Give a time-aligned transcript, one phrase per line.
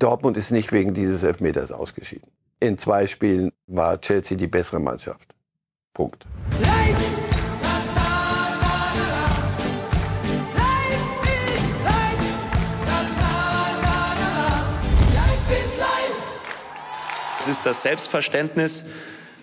[0.00, 2.28] Dortmund ist nicht wegen dieses Elfmeters ausgeschieden.
[2.58, 5.34] In zwei Spielen war Chelsea die bessere Mannschaft.
[5.94, 6.26] Punkt.
[17.38, 18.90] Es ist das Selbstverständnis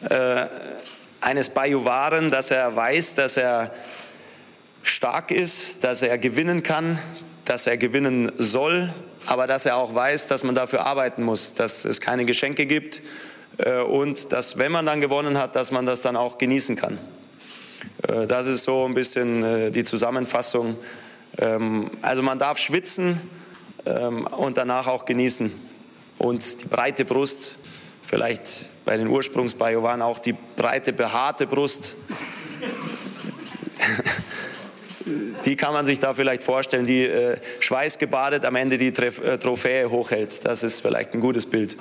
[0.10, 0.48] äh,
[1.22, 3.72] eines Bajuwaren, dass er weiß, dass er
[4.84, 7.00] stark ist, dass er gewinnen kann,
[7.46, 8.94] dass er gewinnen soll,
[9.28, 13.02] aber dass er auch weiß, dass man dafür arbeiten muss, dass es keine Geschenke gibt
[13.58, 16.98] äh, und dass, wenn man dann gewonnen hat, dass man das dann auch genießen kann.
[18.08, 20.78] Äh, das ist so ein bisschen äh, die Zusammenfassung.
[21.38, 23.20] Ähm, also man darf schwitzen
[23.86, 25.54] ähm, und danach auch genießen.
[26.18, 27.58] Und die breite Brust
[28.04, 31.96] vielleicht bei den Ursprungsbajowan auch die breite, behaarte Brust.
[35.46, 39.38] die kann man sich da vielleicht vorstellen, die äh, schweißgebadet am Ende die Tref äh,
[39.38, 40.46] Trophäe hochhält.
[40.46, 41.78] Das ist vielleicht ein gutes Bild.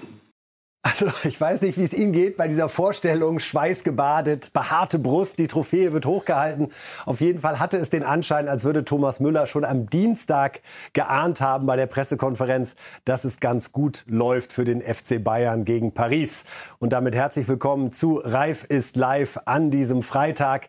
[0.86, 5.48] Also ich weiß nicht, wie es Ihnen geht bei dieser Vorstellung, schweißgebadet, behaarte Brust, die
[5.48, 6.68] Trophäe wird hochgehalten.
[7.06, 10.60] Auf jeden Fall hatte es den Anschein, als würde Thomas Müller schon am Dienstag
[10.92, 15.92] geahnt haben bei der Pressekonferenz, dass es ganz gut läuft für den FC Bayern gegen
[15.92, 16.44] Paris.
[16.78, 20.68] Und damit herzlich willkommen zu Reif ist live an diesem Freitag.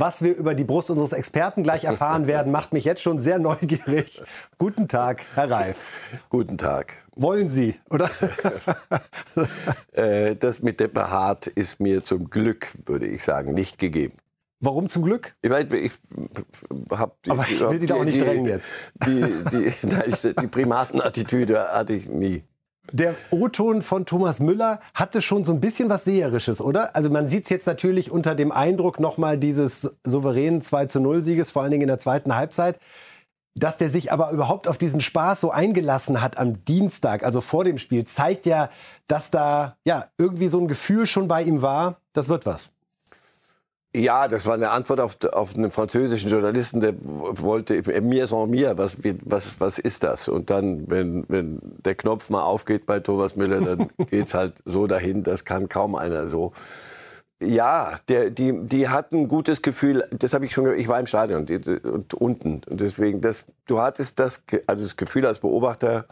[0.00, 3.40] Was wir über die Brust unseres Experten gleich erfahren werden, macht mich jetzt schon sehr
[3.40, 4.22] neugierig.
[4.56, 5.76] Guten Tag, Herr Reif.
[6.28, 6.94] Guten Tag.
[7.16, 8.08] Wollen Sie, oder?
[9.92, 14.16] Äh, das mit dem Behaart ist mir zum Glück, würde ich sagen, nicht gegeben.
[14.60, 15.34] Warum zum Glück?
[15.42, 15.92] Ich, weiß, ich
[16.90, 18.68] hab Aber ich will Sie da auch nicht drängen jetzt.
[19.06, 22.44] Die, die, die, die Primatenattitüde hatte ich nie.
[22.90, 26.96] Der O-Ton von Thomas Müller hatte schon so ein bisschen was Seherisches, oder?
[26.96, 31.22] Also man sieht es jetzt natürlich unter dem Eindruck nochmal dieses souveränen 2 zu 0
[31.22, 32.78] Sieges, vor allen Dingen in der zweiten Halbzeit.
[33.54, 37.64] Dass der sich aber überhaupt auf diesen Spaß so eingelassen hat am Dienstag, also vor
[37.64, 38.70] dem Spiel, zeigt ja,
[39.06, 42.70] dass da ja irgendwie so ein Gefühl schon bei ihm war, das wird was.
[43.96, 48.76] Ja, das war eine Antwort auf, auf einen französischen Journalisten, der wollte, mir sans mir,
[48.76, 50.28] was, was, was ist das?
[50.28, 54.86] Und dann, wenn, wenn der Knopf mal aufgeht bei Thomas Müller, dann geht's halt so
[54.86, 56.52] dahin, das kann kaum einer so.
[57.40, 60.04] Ja, der, die, die hatten ein gutes Gefühl.
[60.10, 60.76] Das habe ich schon.
[60.76, 64.96] Ich war im Stadion die, und unten und deswegen, das, du hattest das, also das
[64.96, 66.06] Gefühl als Beobachter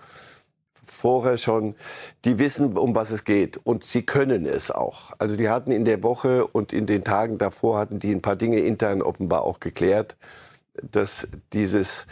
[0.96, 1.74] vorher schon,
[2.24, 5.12] die wissen, um was es geht und sie können es auch.
[5.18, 8.36] Also die hatten in der Woche und in den Tagen davor hatten die ein paar
[8.36, 10.16] Dinge intern offenbar auch geklärt,
[10.82, 12.06] dass dieses,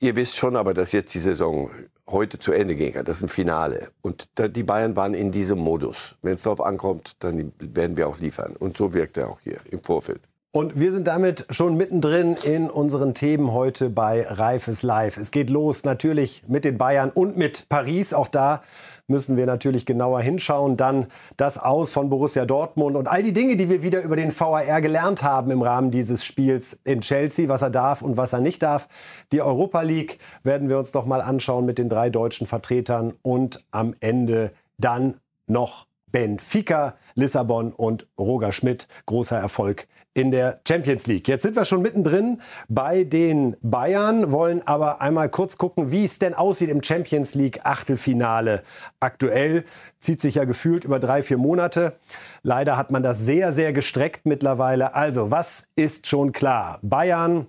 [0.00, 1.70] ihr wisst schon, aber dass jetzt die Saison
[2.10, 3.04] heute zu Ende gehen kann.
[3.04, 3.90] Das ist ein Finale.
[4.00, 6.16] Und die Bayern waren in diesem Modus.
[6.22, 8.56] Wenn es darauf ankommt, dann werden wir auch liefern.
[8.56, 10.27] Und so wirkt er auch hier im Vorfeld.
[10.50, 15.18] Und wir sind damit schon mittendrin in unseren Themen heute bei Reifes Live.
[15.18, 18.14] Es geht los natürlich mit den Bayern und mit Paris.
[18.14, 18.62] Auch da
[19.08, 20.78] müssen wir natürlich genauer hinschauen.
[20.78, 24.32] Dann das Aus von Borussia Dortmund und all die Dinge, die wir wieder über den
[24.38, 28.40] VAR gelernt haben im Rahmen dieses Spiels in Chelsea, was er darf und was er
[28.40, 28.88] nicht darf.
[29.32, 33.62] Die Europa League werden wir uns noch mal anschauen mit den drei deutschen Vertretern und
[33.70, 35.16] am Ende dann
[35.46, 38.88] noch Benfica, Lissabon und Roger Schmidt.
[39.06, 39.86] Großer Erfolg
[40.18, 41.28] in der Champions League.
[41.28, 46.18] Jetzt sind wir schon mittendrin bei den Bayern, wollen aber einmal kurz gucken, wie es
[46.18, 48.64] denn aussieht im Champions League Achtelfinale.
[48.98, 49.64] Aktuell
[50.00, 51.94] zieht sich ja gefühlt über drei, vier Monate.
[52.42, 54.94] Leider hat man das sehr, sehr gestreckt mittlerweile.
[54.94, 56.80] Also, was ist schon klar?
[56.82, 57.46] Bayern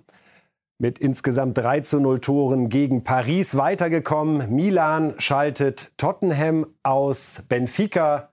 [0.78, 4.54] mit insgesamt 3 zu 0 Toren gegen Paris weitergekommen.
[4.54, 7.42] Milan schaltet Tottenham aus.
[7.48, 8.30] Benfica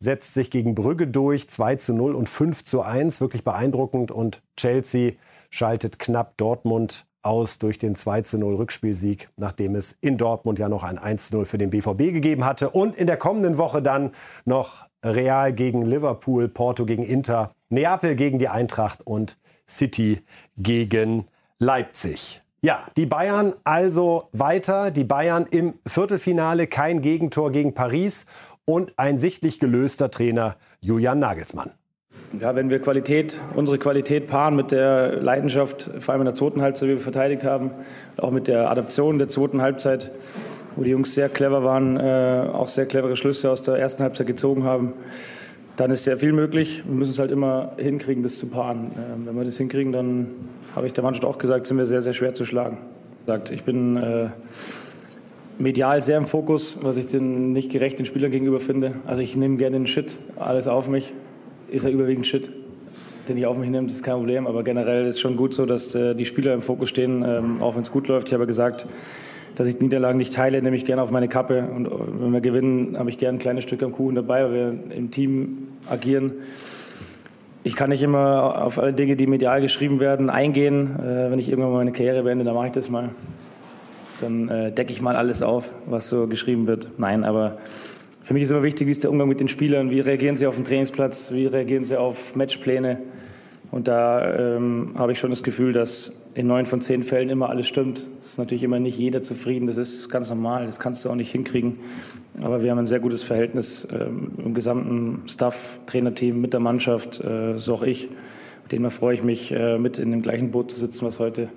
[0.00, 4.10] setzt sich gegen Brügge durch, 2 zu 0 und 5 zu 1, wirklich beeindruckend.
[4.10, 5.12] Und Chelsea
[5.50, 10.68] schaltet knapp Dortmund aus durch den 2 zu 0 Rückspielsieg, nachdem es in Dortmund ja
[10.68, 12.70] noch ein 1 zu 0 für den BVB gegeben hatte.
[12.70, 14.12] Und in der kommenden Woche dann
[14.44, 19.36] noch Real gegen Liverpool, Porto gegen Inter, Neapel gegen die Eintracht und
[19.68, 20.22] City
[20.56, 21.26] gegen
[21.58, 22.42] Leipzig.
[22.60, 24.90] Ja, die Bayern also weiter.
[24.90, 28.26] Die Bayern im Viertelfinale, kein Gegentor gegen Paris
[28.68, 31.70] und ein sichtlich gelöster Trainer Julian Nagelsmann.
[32.38, 36.60] Ja, wenn wir Qualität, unsere Qualität paaren mit der Leidenschaft, vor allem in der zweiten
[36.60, 37.70] Halbzeit, die wir verteidigt haben,
[38.18, 40.10] auch mit der Adaption der zweiten Halbzeit,
[40.76, 44.26] wo die Jungs sehr clever waren, äh, auch sehr clevere Schlüsse aus der ersten Halbzeit
[44.26, 44.92] gezogen haben,
[45.76, 46.82] dann ist sehr viel möglich.
[46.84, 48.90] Wir müssen es halt immer hinkriegen, das zu paaren.
[48.90, 50.28] Äh, wenn wir das hinkriegen, dann
[50.76, 52.76] habe ich der Mannschaft auch gesagt, sind wir sehr, sehr schwer zu schlagen.
[53.50, 54.28] Ich bin äh,
[55.58, 58.94] medial sehr im Fokus, was ich den nicht gerecht den Spielern gegenüber finde.
[59.06, 61.12] Also ich nehme gerne den Shit, alles auf mich.
[61.70, 62.50] Ist ja überwiegend Shit,
[63.28, 64.46] den ich auf mich nehme, das ist kein Problem.
[64.46, 67.60] Aber generell ist es schon gut so, dass äh, die Spieler im Fokus stehen, ähm,
[67.60, 68.28] auch wenn es gut läuft.
[68.28, 68.86] Ich habe gesagt,
[69.54, 71.64] dass ich Niederlagen nicht teile, nehme ich gerne auf meine Kappe.
[71.74, 74.96] Und wenn wir gewinnen, habe ich gerne ein kleines Stück am Kuchen dabei, weil wir
[74.96, 76.32] im Team agieren.
[77.64, 80.96] Ich kann nicht immer auf alle Dinge, die medial geschrieben werden, eingehen.
[81.00, 83.10] Äh, wenn ich irgendwann meine Karriere beende, dann mache ich das mal.
[84.20, 86.88] Dann äh, decke ich mal alles auf, was so geschrieben wird.
[86.98, 87.58] Nein, aber
[88.22, 90.46] für mich ist immer wichtig, wie ist der Umgang mit den Spielern, wie reagieren sie
[90.46, 93.00] auf den Trainingsplatz, wie reagieren sie auf Matchpläne.
[93.70, 97.50] Und da ähm, habe ich schon das Gefühl, dass in neun von zehn Fällen immer
[97.50, 98.06] alles stimmt.
[98.22, 101.14] Es ist natürlich immer nicht jeder zufrieden, das ist ganz normal, das kannst du auch
[101.14, 101.80] nicht hinkriegen.
[102.40, 107.22] Aber wir haben ein sehr gutes Verhältnis ähm, im gesamten Staff, Trainerteam, mit der Mannschaft,
[107.24, 108.08] äh, so auch ich.
[108.62, 111.48] Mit denen freue ich mich, äh, mit in dem gleichen Boot zu sitzen, was heute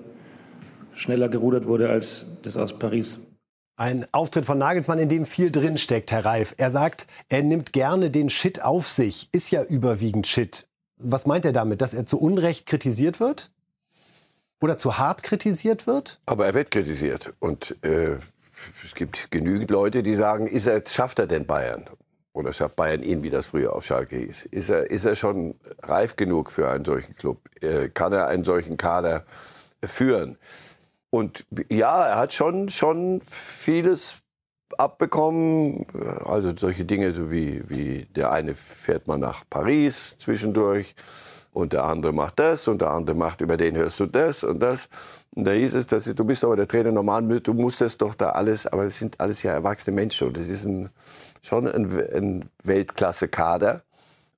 [0.94, 3.32] schneller gerudert wurde als das aus Paris.
[3.78, 6.54] Ein Auftritt von Nagelsmann, in dem viel drin steckt, Herr Reif.
[6.58, 9.30] Er sagt, er nimmt gerne den Shit auf sich.
[9.32, 10.68] Ist ja überwiegend Shit.
[10.98, 11.82] Was meint er damit?
[11.82, 13.50] Dass er zu Unrecht kritisiert wird?
[14.62, 16.20] Oder zu hart kritisiert wird?
[16.28, 17.34] Aber er wird kritisiert.
[17.40, 18.18] Und äh,
[18.86, 21.90] es gibt genügend Leute, die sagen, ist er, schafft er denn Bayern?
[22.34, 24.46] Oder schafft Bayern ihn, wie das früher auf Schalke hieß?
[24.52, 27.40] Ist er, ist er schon reif genug für einen solchen Club?
[27.62, 29.26] Äh, kann er einen solchen Kader
[29.84, 30.38] führen?
[31.12, 34.22] Und ja, er hat schon, schon vieles
[34.78, 35.86] abbekommen.
[36.26, 40.96] Also solche Dinge, so wie, wie der eine fährt mal nach Paris zwischendurch
[41.52, 44.62] und der andere macht das und der andere macht, über den hörst du das und
[44.62, 44.88] das.
[45.36, 48.16] Und da hieß es, dass du bist aber der Trainer normal, du musst das doch
[48.16, 50.90] da alles, aber es sind alles ja erwachsene Menschen und das ist ein,
[51.42, 53.84] schon ein, ein Weltklasse-Kader.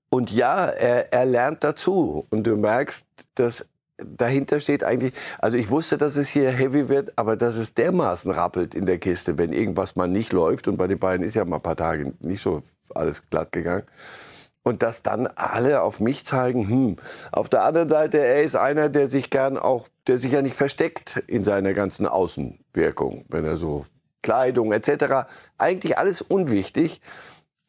[0.09, 3.03] Und ja, er, er lernt dazu und du merkst,
[3.35, 3.65] dass
[4.05, 8.31] dahinter steht eigentlich, also ich wusste, dass es hier heavy wird, aber dass es dermaßen
[8.31, 11.45] rappelt in der Kiste, wenn irgendwas mal nicht läuft und bei den beiden ist ja
[11.45, 12.63] mal ein paar Tage nicht so
[12.93, 13.83] alles glatt gegangen
[14.63, 16.95] und dass dann alle auf mich zeigen, hm.
[17.31, 20.55] Auf der anderen Seite, er ist einer, der sich gern auch, der sich ja nicht
[20.55, 23.85] versteckt in seiner ganzen Außenwirkung, wenn er so
[24.21, 25.27] Kleidung etc.
[25.57, 27.01] Eigentlich alles unwichtig.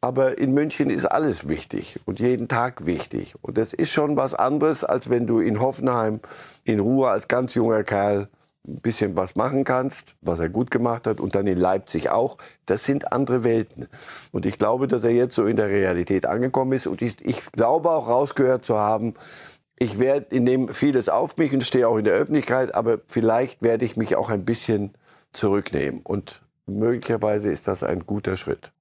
[0.05, 3.33] Aber in München ist alles wichtig und jeden Tag wichtig.
[3.41, 6.19] Und das ist schon was anderes, als wenn du in Hoffenheim
[6.63, 8.27] in Ruhe als ganz junger Kerl
[8.67, 12.37] ein bisschen was machen kannst, was er gut gemacht hat, und dann in Leipzig auch.
[12.67, 13.87] Das sind andere Welten.
[14.31, 16.85] Und ich glaube, dass er jetzt so in der Realität angekommen ist.
[16.85, 19.15] Und ich, ich glaube auch rausgehört zu haben,
[19.79, 23.85] ich werde, nehme vieles auf mich und stehe auch in der Öffentlichkeit, aber vielleicht werde
[23.85, 24.93] ich mich auch ein bisschen
[25.33, 26.01] zurücknehmen.
[26.03, 28.71] Und möglicherweise ist das ein guter Schritt.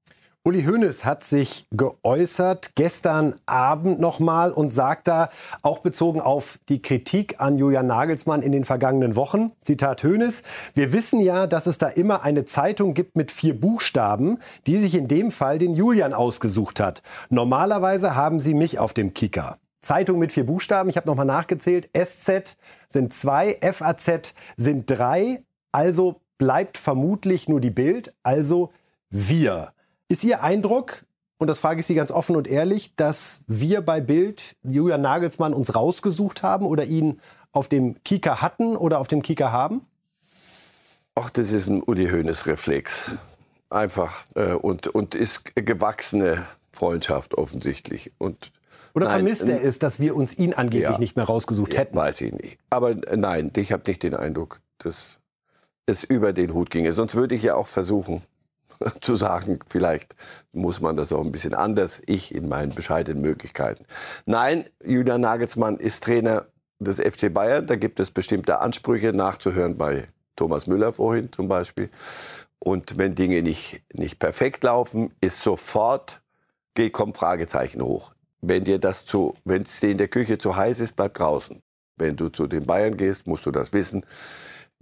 [0.46, 5.30] Uli Hoeneß hat sich geäußert gestern Abend nochmal und sagt da,
[5.62, 10.42] auch bezogen auf die Kritik an Julian Nagelsmann in den vergangenen Wochen, Zitat Hoeneß,
[10.74, 14.36] wir wissen ja, dass es da immer eine Zeitung gibt mit vier Buchstaben,
[14.66, 17.02] die sich in dem Fall den Julian ausgesucht hat.
[17.30, 19.56] Normalerweise haben sie mich auf dem Kicker.
[19.80, 22.58] Zeitung mit vier Buchstaben, ich habe nochmal nachgezählt, SZ
[22.90, 25.42] sind zwei, FAZ sind drei,
[25.72, 28.72] also bleibt vermutlich nur die Bild, also
[29.08, 29.70] wir.
[30.08, 31.04] Ist Ihr Eindruck,
[31.38, 35.54] und das frage ich Sie ganz offen und ehrlich, dass wir bei Bild Julian Nagelsmann
[35.54, 37.20] uns rausgesucht haben oder ihn
[37.52, 39.82] auf dem Kika hatten oder auf dem Kika haben?
[41.14, 43.12] Ach, das ist ein Uli Hoeneß-Reflex.
[43.70, 44.24] Einfach.
[44.34, 48.12] Äh, und, und ist gewachsene Freundschaft offensichtlich.
[48.18, 48.52] Und
[48.94, 51.96] oder nein, vermisst er es, dass wir uns ihn angeblich ja, nicht mehr rausgesucht hätten?
[51.96, 52.58] Weiß ich nicht.
[52.70, 54.96] Aber äh, nein, ich habe nicht den Eindruck, dass
[55.86, 56.92] es über den Hut ginge.
[56.92, 58.22] Sonst würde ich ja auch versuchen,
[59.00, 60.14] zu sagen, vielleicht
[60.52, 63.84] muss man das auch ein bisschen anders, ich in meinen bescheidenen Möglichkeiten.
[64.26, 66.46] Nein, Julian Nagelsmann ist Trainer
[66.78, 71.90] des FC Bayern, da gibt es bestimmte Ansprüche nachzuhören bei Thomas Müller vorhin zum Beispiel.
[72.58, 76.22] Und wenn Dinge nicht, nicht perfekt laufen, ist sofort,
[76.92, 78.14] kommt Fragezeichen hoch.
[78.40, 81.62] Wenn dir das zu, wenn es dir in der Küche zu heiß ist, bleib draußen.
[81.96, 84.04] Wenn du zu den Bayern gehst, musst du das wissen.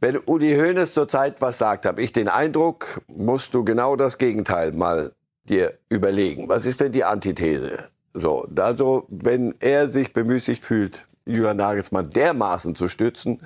[0.02, 4.72] Wenn Uli Hoeneß zurzeit was sagt, habe ich den Eindruck, musst du genau das Gegenteil
[4.72, 5.12] mal
[5.44, 6.48] dir überlegen.
[6.48, 7.84] Was ist denn die Antithese?
[8.12, 13.42] So, also, wenn er sich bemüßigt fühlt, Julian Nagelsmann dermaßen zu stützen,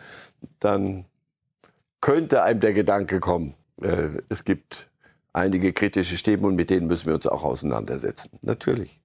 [0.58, 1.04] dann
[2.00, 4.88] könnte einem der Gedanke kommen, äh, es gibt
[5.34, 8.30] einige kritische Stimmen und mit denen müssen wir uns auch auseinandersetzen.
[8.40, 8.98] Natürlich.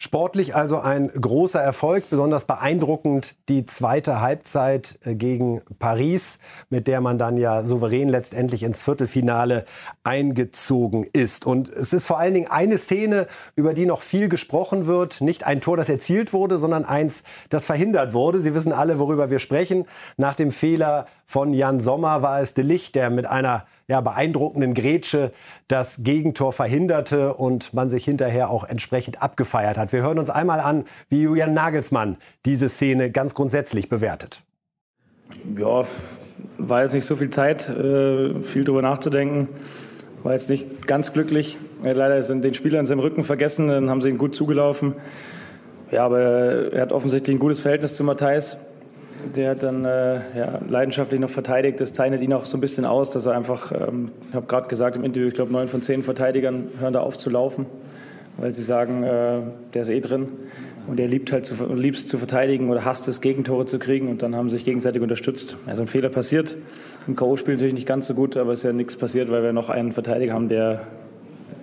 [0.00, 6.38] Sportlich also ein großer Erfolg, besonders beeindruckend die zweite Halbzeit äh, gegen Paris,
[6.70, 9.64] mit der man dann ja souverän letztendlich ins Viertelfinale
[10.04, 11.46] eingezogen ist.
[11.46, 13.26] Und es ist vor allen Dingen eine Szene,
[13.56, 15.20] über die noch viel gesprochen wird.
[15.20, 18.40] Nicht ein Tor, das erzielt wurde, sondern eins, das verhindert wurde.
[18.40, 19.84] Sie wissen alle, worüber wir sprechen.
[20.16, 24.74] Nach dem Fehler von Jan Sommer war es De Licht, der mit einer ja, beeindruckenden
[24.74, 25.32] Grätsche
[25.66, 29.92] das Gegentor verhinderte und man sich hinterher auch entsprechend abgefeiert hat.
[29.92, 34.42] Wir hören uns einmal an, wie Julian Nagelsmann diese Szene ganz grundsätzlich bewertet.
[35.56, 35.84] Ja,
[36.58, 39.48] war jetzt nicht so viel Zeit, äh, viel drüber nachzudenken.
[40.22, 41.56] War jetzt nicht ganz glücklich.
[41.82, 44.94] Er leider sind den Spieler in seinem Rücken vergessen, dann haben sie ihn gut zugelaufen.
[45.90, 46.20] Ja, aber
[46.72, 48.67] er hat offensichtlich ein gutes Verhältnis zu Matthijs.
[49.34, 51.80] Der hat dann äh, ja, leidenschaftlich noch verteidigt.
[51.80, 54.68] Das zeichnet ihn auch so ein bisschen aus, dass er einfach, ähm, ich habe gerade
[54.68, 57.66] gesagt im Interview, ich glaube, neun von zehn Verteidigern hören da auf zu laufen,
[58.36, 59.40] weil sie sagen, äh,
[59.74, 60.28] der ist eh drin.
[60.86, 64.08] Und er liebt halt zu, liebt zu verteidigen oder hasst es, Gegentore zu kriegen.
[64.08, 65.56] Und dann haben sie sich gegenseitig unterstützt.
[65.66, 66.56] Also ein Fehler passiert.
[67.06, 69.52] Im K.O.-Spiel natürlich nicht ganz so gut, aber es ist ja nichts passiert, weil wir
[69.52, 70.86] noch einen Verteidiger haben, der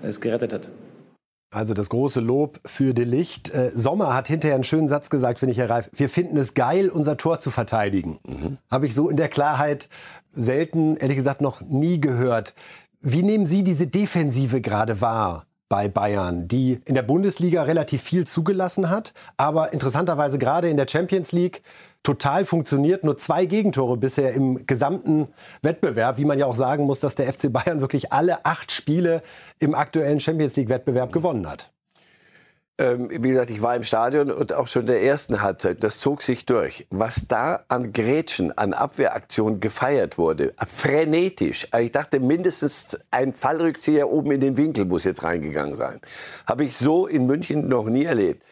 [0.04, 0.70] es gerettet hat.
[1.56, 3.50] Also das große Lob für De Licht.
[3.50, 5.90] Äh, Sommer hat hinterher einen schönen Satz gesagt, finde ich, Herr Reif.
[5.94, 8.20] Wir finden es geil, unser Tor zu verteidigen.
[8.28, 8.58] Mhm.
[8.70, 9.88] Habe ich so in der Klarheit
[10.34, 12.56] selten, ehrlich gesagt, noch nie gehört.
[13.00, 15.46] Wie nehmen Sie diese Defensive gerade wahr?
[15.70, 20.88] Bei Bayern, die in der Bundesliga relativ viel zugelassen hat, aber interessanterweise gerade in der
[20.88, 21.64] Champions League
[22.04, 23.04] total funktioniert.
[23.04, 25.28] Nur zwei Gegentore bisher im gesamten
[25.62, 29.24] Wettbewerb, wie man ja auch sagen muss, dass der FC Bayern wirklich alle acht Spiele
[29.60, 31.72] im aktuellen Champions League-Wettbewerb gewonnen hat.
[32.78, 36.02] Ähm, wie gesagt, ich war im Stadion und auch schon in der ersten Halbzeit, das
[36.02, 36.86] zog sich durch.
[36.90, 41.68] Was da an Grätschen, an Abwehraktionen gefeiert wurde, frenetisch.
[41.72, 46.02] Also ich dachte, mindestens ein Fallrückzieher oben in den Winkel muss jetzt reingegangen sein.
[46.46, 48.44] Habe ich so in München noch nie erlebt.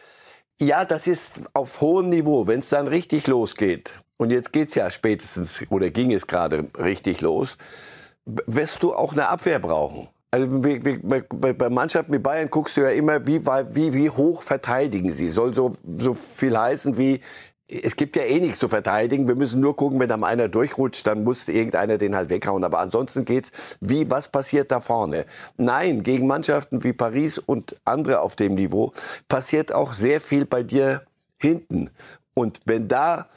[0.58, 3.90] Ja, das ist auf hohem Niveau, wenn es dann richtig losgeht.
[4.16, 7.58] Und jetzt geht's ja spätestens, oder ging es gerade richtig los,
[8.24, 10.08] wirst du auch eine Abwehr brauchen.
[10.34, 15.30] Also bei Mannschaften wie Bayern guckst du ja immer, wie, wie, wie hoch verteidigen sie.
[15.30, 17.20] Soll so, so viel heißen wie,
[17.68, 19.28] es gibt ja eh nichts zu verteidigen.
[19.28, 22.64] Wir müssen nur gucken, wenn da einer durchrutscht, dann muss irgendeiner den halt weghauen.
[22.64, 25.26] Aber ansonsten geht's, wie, was passiert da vorne?
[25.56, 28.92] Nein, gegen Mannschaften wie Paris und andere auf dem Niveau
[29.28, 31.02] passiert auch sehr viel bei dir
[31.38, 31.90] hinten.
[32.34, 33.28] Und wenn da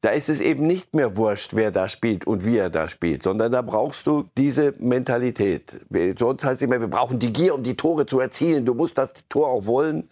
[0.00, 3.22] da ist es eben nicht mehr wurscht, wer da spielt und wie er da spielt,
[3.22, 5.72] sondern da brauchst du diese Mentalität.
[6.18, 8.64] Sonst heißt es immer, wir brauchen die Gier, um die Tore zu erzielen.
[8.64, 10.08] Du musst das Tor auch wollen.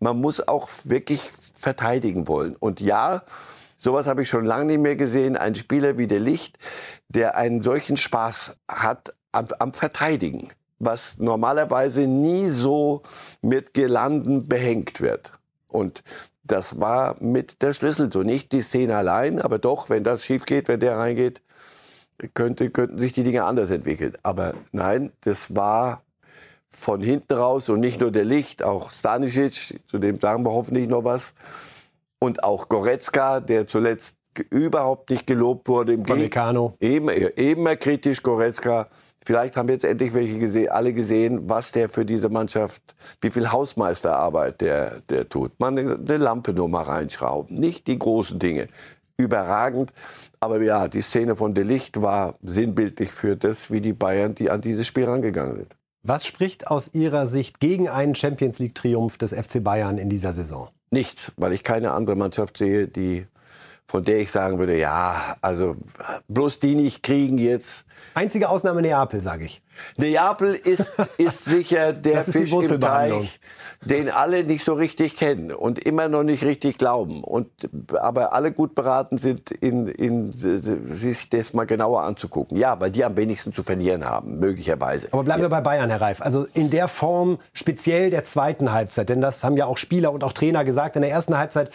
[0.00, 1.22] Man muss auch wirklich
[1.54, 2.56] verteidigen wollen.
[2.56, 3.22] Und ja,
[3.76, 5.36] sowas habe ich schon lange nicht mehr gesehen.
[5.36, 6.58] Ein Spieler wie der Licht,
[7.08, 10.48] der einen solchen Spaß hat am, am Verteidigen,
[10.80, 13.02] was normalerweise nie so
[13.42, 15.32] mit Gelanden behängt wird.
[15.68, 16.02] Und
[16.50, 18.22] das war mit der Schlüssel so.
[18.22, 21.40] Nicht die Szene allein, aber doch, wenn das schief geht, wenn der reingeht,
[22.34, 24.16] könnte, könnten sich die Dinge anders entwickeln.
[24.22, 26.02] Aber nein, das war
[26.68, 30.88] von hinten raus und nicht nur der Licht, auch Stanisic, zu dem sagen wir hoffentlich
[30.88, 31.34] noch was.
[32.18, 34.16] Und auch Goretzka, der zuletzt
[34.50, 35.94] überhaupt nicht gelobt wurde.
[35.94, 36.04] Im.
[36.80, 38.88] Eben, immer kritisch Goretzka.
[39.30, 43.52] Vielleicht haben jetzt endlich welche gesehen, alle gesehen, was der für diese Mannschaft, wie viel
[43.52, 45.52] Hausmeisterarbeit der, der tut.
[45.60, 48.66] Man eine Lampe nur mal reinschrauben, nicht die großen Dinge.
[49.16, 49.92] Überragend.
[50.40, 54.50] Aber ja, die Szene von De Licht war sinnbildlich für das, wie die Bayern, die
[54.50, 55.76] an dieses Spiel rangegangen sind.
[56.02, 60.70] Was spricht aus Ihrer Sicht gegen einen Champions League-Triumph des FC Bayern in dieser Saison?
[60.90, 63.28] Nichts, weil ich keine andere Mannschaft sehe, die
[63.90, 65.74] von der ich sagen würde, ja, also
[66.28, 67.86] bloß die nicht kriegen jetzt.
[68.14, 69.62] Einzige Ausnahme Neapel, sage ich.
[69.96, 73.40] Neapel ist, ist sicher der ist Fisch im Teich,
[73.84, 77.24] den alle nicht so richtig kennen und immer noch nicht richtig glauben.
[77.24, 77.50] Und,
[78.00, 82.56] aber alle gut beraten sind, in, in, sich das mal genauer anzugucken.
[82.56, 85.08] Ja, weil die am wenigsten zu verlieren haben, möglicherweise.
[85.10, 85.46] Aber bleiben ja.
[85.46, 86.22] wir bei Bayern, Herr Reif.
[86.22, 90.22] Also in der Form speziell der zweiten Halbzeit, denn das haben ja auch Spieler und
[90.22, 91.70] auch Trainer gesagt, in der ersten Halbzeit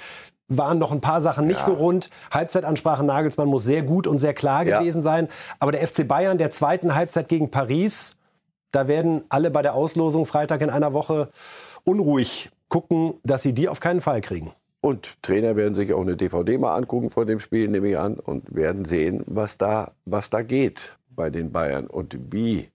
[0.47, 1.65] waren noch ein paar Sachen nicht ja.
[1.65, 2.09] so rund.
[2.31, 4.79] Halbzeitansprache Nagelsmann muss sehr gut und sehr klar ja.
[4.79, 5.27] gewesen sein.
[5.59, 8.15] Aber der FC Bayern der zweiten Halbzeit gegen Paris,
[8.71, 11.29] da werden alle bei der Auslosung Freitag in einer Woche
[11.83, 14.51] unruhig gucken, dass sie die auf keinen Fall kriegen.
[14.81, 18.19] Und Trainer werden sich auch eine DVD mal angucken vor dem Spiel, nehme ich an,
[18.19, 22.69] und werden sehen, was da, was da geht bei den Bayern und wie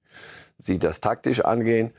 [0.59, 1.93] sie das taktisch angehen.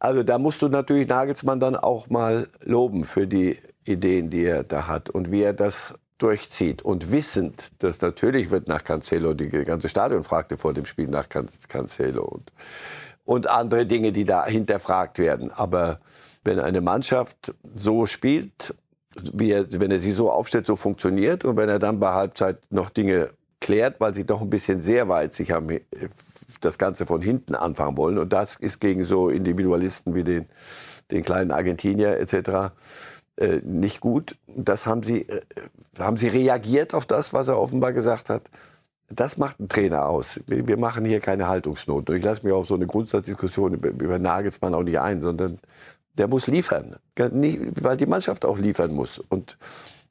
[0.00, 4.64] Also da musst du natürlich Nagelsmann dann auch mal loben für die Ideen, die er
[4.64, 9.48] da hat und wie er das durchzieht und wissend, dass natürlich wird nach Cancelo, die
[9.48, 12.52] ganze Stadion fragte vor dem Spiel nach Can Cancelo und,
[13.24, 15.50] und andere Dinge, die da hinterfragt werden.
[15.50, 16.00] Aber
[16.44, 18.74] wenn eine Mannschaft so spielt,
[19.38, 22.90] er, wenn er sie so aufstellt, so funktioniert und wenn er dann bei Halbzeit noch
[22.90, 25.80] Dinge klärt, weil sie doch ein bisschen sehr weit sich haben
[26.60, 30.46] das Ganze von hinten anfangen wollen und das ist gegen so Individualisten wie den,
[31.10, 32.72] den kleinen Argentinier etc
[33.36, 34.36] äh, nicht gut.
[34.46, 35.40] Das haben sie, äh,
[35.98, 38.42] haben sie reagiert auf das, was er offenbar gesagt hat.
[39.08, 40.40] Das macht ein Trainer aus.
[40.46, 42.08] Wir machen hier keine Haltungsnot.
[42.08, 45.58] Und ich lasse mich auf so eine Grundsatzdiskussion über Nagelsmann auch nicht ein, sondern
[46.16, 49.18] der muss liefern, weil die Mannschaft auch liefern muss.
[49.18, 49.58] Und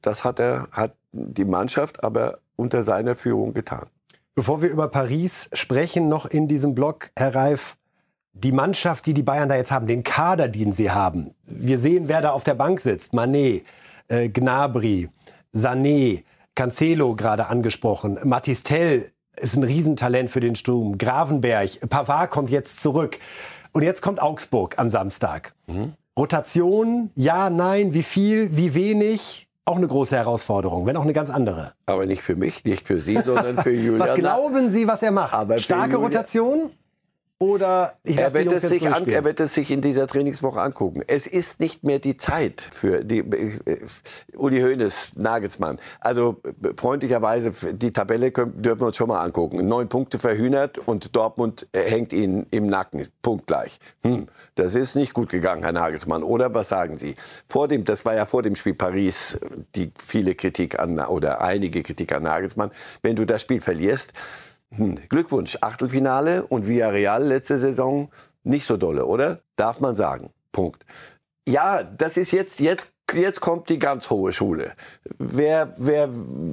[0.01, 3.88] das hat er, hat die Mannschaft aber unter seiner Führung getan.
[4.36, 7.77] Bevor wir über Paris sprechen, noch in diesem Blog, Herr Reif,
[8.34, 11.34] die Mannschaft, die die Bayern da jetzt haben, den Kader, den sie haben.
[11.46, 13.13] Wir sehen, wer da auf der Bank sitzt.
[13.13, 13.63] Manet,
[14.08, 15.10] äh, Gnabry,
[15.54, 16.24] Sané,
[16.56, 18.20] Cancelo gerade angesprochen.
[18.24, 20.98] Matistel ist ein Riesentalent für den Sturm.
[20.98, 23.20] Gravenberg, Pavard kommt jetzt zurück.
[23.72, 25.56] Und jetzt kommt Augsburg am Samstag.
[25.68, 25.94] Mhm.
[26.18, 29.48] Rotation, ja, nein, wie viel, wie wenig?
[29.66, 31.74] Auch eine große Herausforderung, wenn auch eine ganz andere.
[31.86, 34.00] Aber nicht für mich, nicht für Sie, sondern für Julian.
[34.08, 35.34] was glauben Sie, was er macht?
[35.34, 36.70] Aber Starke Rotation?
[37.44, 41.02] Oder ich er, wird es sich an, er wird es sich in dieser Trainingswoche angucken.
[41.06, 43.80] Es ist nicht mehr die Zeit für die äh,
[44.38, 45.78] Uli Hoeneß, Nagelsmann.
[46.00, 46.42] Also
[46.78, 49.68] freundlicherweise, die Tabelle können, dürfen wir uns schon mal angucken.
[49.68, 53.10] Neun Punkte verhühnert und Dortmund hängt ihnen im Nacken.
[53.22, 53.78] Punkt gleich.
[54.04, 56.24] Hm, das ist nicht gut gegangen, Herr Nagelsmann.
[56.24, 57.18] Oder was sagen Sie?
[57.50, 59.38] Vor dem, das war ja vor dem Spiel Paris,
[59.76, 62.72] die viele Kritik an, oder einige Kritik an Nagelsmann.
[63.02, 64.14] Wenn du das Spiel verlierst,
[65.10, 68.10] Glückwunsch, Achtelfinale und Villarreal letzte Saison
[68.44, 69.39] nicht so dolle, oder?
[69.56, 70.32] Darf man sagen.
[70.51, 70.86] Punkt.
[71.48, 74.74] Ja, das ist jetzt, jetzt, jetzt kommt die ganz hohe Schule.
[75.18, 76.10] Wer, wer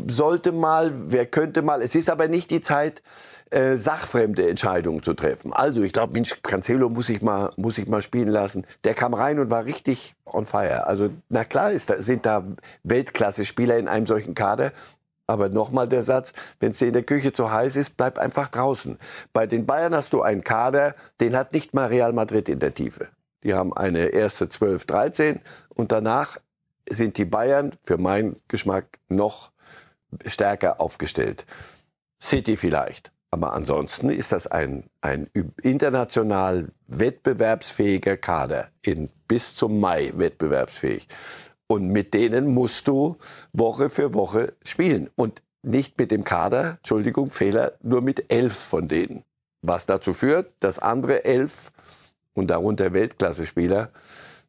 [0.08, 3.02] sollte mal, wer könnte mal, es ist aber nicht die Zeit,
[3.50, 5.52] äh, sachfremde Entscheidungen zu treffen.
[5.52, 8.66] Also ich glaube, Mensch, Cancelo muss ich, mal, muss ich mal spielen lassen.
[8.84, 10.86] Der kam rein und war richtig on fire.
[10.86, 12.44] Also na klar ist sind da
[12.84, 14.72] Weltklasse-Spieler in einem solchen Kader.
[15.30, 18.48] Aber nochmal der Satz, wenn es dir in der Küche zu heiß ist, bleib einfach
[18.48, 18.98] draußen.
[19.32, 22.74] Bei den Bayern hast du einen Kader, den hat nicht mal Real Madrid in der
[22.74, 23.06] Tiefe.
[23.44, 26.38] Die haben eine erste 12, 13 und danach
[26.88, 29.52] sind die Bayern für meinen Geschmack noch
[30.26, 31.46] stärker aufgestellt.
[32.20, 33.12] City vielleicht.
[33.30, 35.30] Aber ansonsten ist das ein, ein
[35.62, 41.06] international wettbewerbsfähiger Kader, in, bis zum Mai wettbewerbsfähig.
[41.70, 43.16] Und mit denen musst du
[43.52, 45.08] Woche für Woche spielen.
[45.14, 49.22] Und nicht mit dem Kader, Entschuldigung, Fehler, nur mit elf von denen.
[49.62, 51.70] Was dazu führt, dass andere elf
[52.34, 53.90] und darunter Weltklasse-Spieler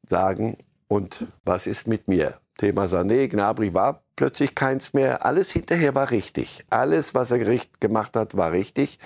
[0.04, 2.40] sagen, und was ist mit mir?
[2.58, 5.24] Thema Sané, Gnabry war plötzlich keins mehr.
[5.24, 6.66] Alles hinterher war richtig.
[6.72, 7.38] Alles, was er
[7.80, 8.98] gemacht hat, war richtig.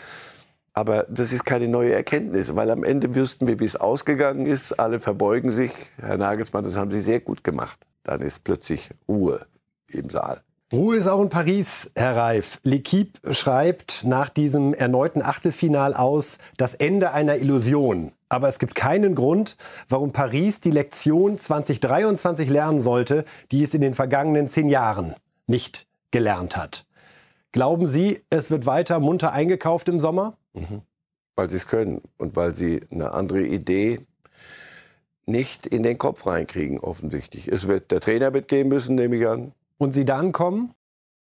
[0.71, 4.79] Aber das ist keine neue Erkenntnis, weil am Ende wüssten wir, wie es ausgegangen ist.
[4.79, 5.73] Alle verbeugen sich.
[5.97, 9.45] Herr Nagelsmann, das haben Sie sehr gut gemacht dann ist plötzlich Ruhe
[9.87, 10.41] im Saal.
[10.71, 12.59] Ruhe ist auch in Paris, Herr Reif.
[12.63, 18.13] L'Equipe schreibt nach diesem erneuten Achtelfinal aus, das Ende einer Illusion.
[18.29, 19.57] Aber es gibt keinen Grund,
[19.89, 25.15] warum Paris die Lektion 2023 lernen sollte, die es in den vergangenen zehn Jahren
[25.45, 26.85] nicht gelernt hat.
[27.51, 30.35] Glauben Sie, es wird weiter munter eingekauft im Sommer?
[30.53, 30.81] Mhm.
[31.35, 34.01] Weil sie es können und weil sie eine andere Idee
[35.25, 37.47] nicht in den Kopf reinkriegen, offensichtlich.
[37.47, 39.53] Es wird, der Trainer wird gehen müssen, nehme ich an.
[39.77, 40.73] Und Sie dann kommen?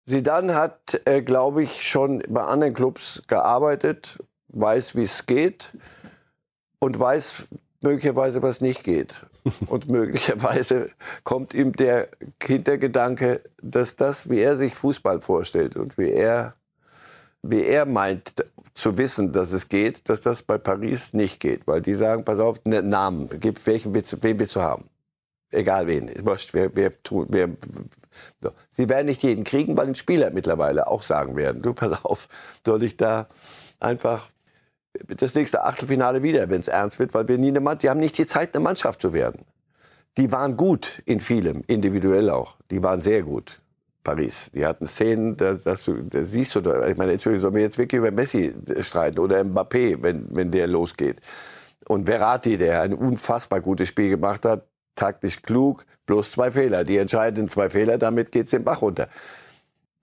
[0.07, 4.17] Zidane hat, äh, glaube ich, schon bei anderen Clubs gearbeitet,
[4.49, 5.71] weiß, wie es geht
[6.79, 7.45] und weiß
[7.81, 9.13] möglicherweise, was nicht geht.
[9.67, 10.89] und möglicherweise
[11.23, 12.09] kommt ihm der
[12.43, 16.55] Hintergedanke, dass das, wie er sich Fußball vorstellt und wie er,
[17.41, 18.33] wie er meint,
[18.81, 21.67] zu wissen, dass es geht, dass das bei Paris nicht geht.
[21.67, 24.85] Weil die sagen, pass auf, ne, Namen, gib, welchen willst, wen willst du haben?
[25.51, 27.49] Egal wen, wurscht, wer, wer, wer,
[28.41, 28.51] so.
[28.71, 32.27] Sie werden nicht jeden kriegen, weil die Spieler mittlerweile auch sagen werden, du pass auf,
[32.65, 33.27] soll ich da
[33.79, 34.29] einfach
[35.07, 37.99] das nächste Achtelfinale wieder, wenn es ernst wird, weil wir nie eine Mannschaft, die haben
[37.99, 39.45] nicht die Zeit, eine Mannschaft zu werden.
[40.17, 42.55] Die waren gut in vielem, individuell auch.
[42.69, 43.60] Die waren sehr gut.
[44.03, 44.49] Paris.
[44.53, 47.77] Die hatten Szenen, da, das, da siehst du, da, ich meine, Entschuldigung, sollen wir jetzt
[47.77, 51.17] wirklich über Messi streiten oder Mbappé, wenn, wenn der losgeht.
[51.87, 56.83] Und Verratti, der ein unfassbar gutes Spiel gemacht hat, taktisch klug, bloß zwei Fehler.
[56.83, 59.07] Die entscheidenden zwei Fehler, damit geht es den Bach runter.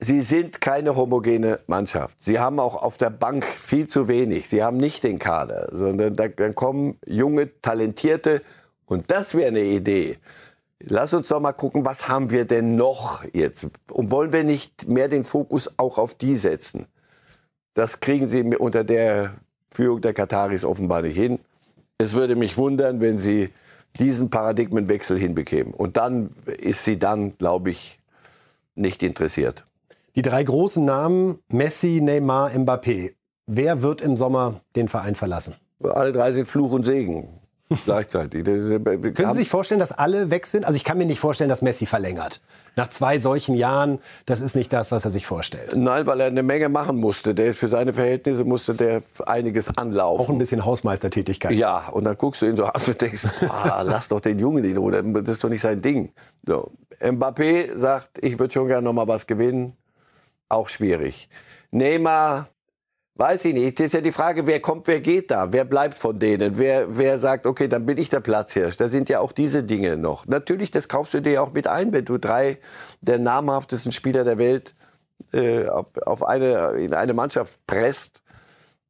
[0.00, 2.22] Sie sind keine homogene Mannschaft.
[2.22, 4.48] Sie haben auch auf der Bank viel zu wenig.
[4.48, 8.42] Sie haben nicht den Kader, sondern da, dann kommen junge, talentierte,
[8.86, 10.18] und das wäre eine Idee
[10.80, 13.66] Lass uns doch mal gucken, was haben wir denn noch jetzt?
[13.90, 16.86] Und wollen wir nicht mehr den Fokus auch auf die setzen?
[17.74, 19.34] Das kriegen sie unter der
[19.74, 21.40] Führung der Kataris offenbar nicht hin.
[21.98, 23.50] Es würde mich wundern, wenn sie
[23.98, 25.74] diesen Paradigmenwechsel hinbekämen.
[25.74, 27.98] Und dann ist sie dann, glaube ich,
[28.76, 29.64] nicht interessiert.
[30.14, 33.14] Die drei großen Namen, Messi, Neymar, Mbappé.
[33.46, 35.54] Wer wird im Sommer den Verein verlassen?
[35.82, 37.37] Alle drei sind Fluch und Segen
[37.84, 38.44] gleichzeitig.
[38.44, 40.64] Können Sie sich vorstellen, dass alle weg sind?
[40.64, 42.40] Also ich kann mir nicht vorstellen, dass Messi verlängert.
[42.76, 45.74] Nach zwei solchen Jahren, das ist nicht das, was er sich vorstellt.
[45.76, 47.34] Nein, weil er eine Menge machen musste.
[47.34, 50.20] Der, für seine Verhältnisse musste der einiges anlaufen.
[50.20, 51.52] Auch ein bisschen Hausmeistertätigkeit.
[51.52, 54.64] Ja, und dann guckst du ihn so an und denkst, ah, lass doch den Jungen
[54.64, 56.12] in Ruhe, das ist doch nicht sein Ding.
[56.46, 56.70] So.
[57.00, 59.76] Mbappé sagt, ich würde schon gerne noch mal was gewinnen.
[60.48, 61.28] Auch schwierig.
[61.70, 62.48] Neymar
[63.18, 63.80] Weiß ich nicht.
[63.80, 65.52] Das ist ja die Frage, wer kommt, wer geht da?
[65.52, 66.56] Wer bleibt von denen?
[66.56, 68.76] Wer, wer sagt, okay, dann bin ich der Platzhirsch?
[68.76, 70.24] Da sind ja auch diese Dinge noch.
[70.26, 72.58] Natürlich, das kaufst du dir auch mit ein, wenn du drei
[73.00, 74.72] der namhaftesten Spieler der Welt
[75.32, 78.22] äh, auf eine, in eine Mannschaft presst.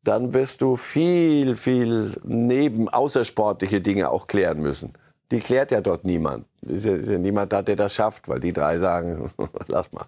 [0.05, 4.93] Dann wirst du viel, viel neben außersportliche Dinge auch klären müssen.
[5.31, 6.45] Die klärt ja dort niemand.
[6.61, 9.31] Ist ja, ist ja niemand da, der das schafft, weil die drei sagen,
[9.69, 10.05] lass mal,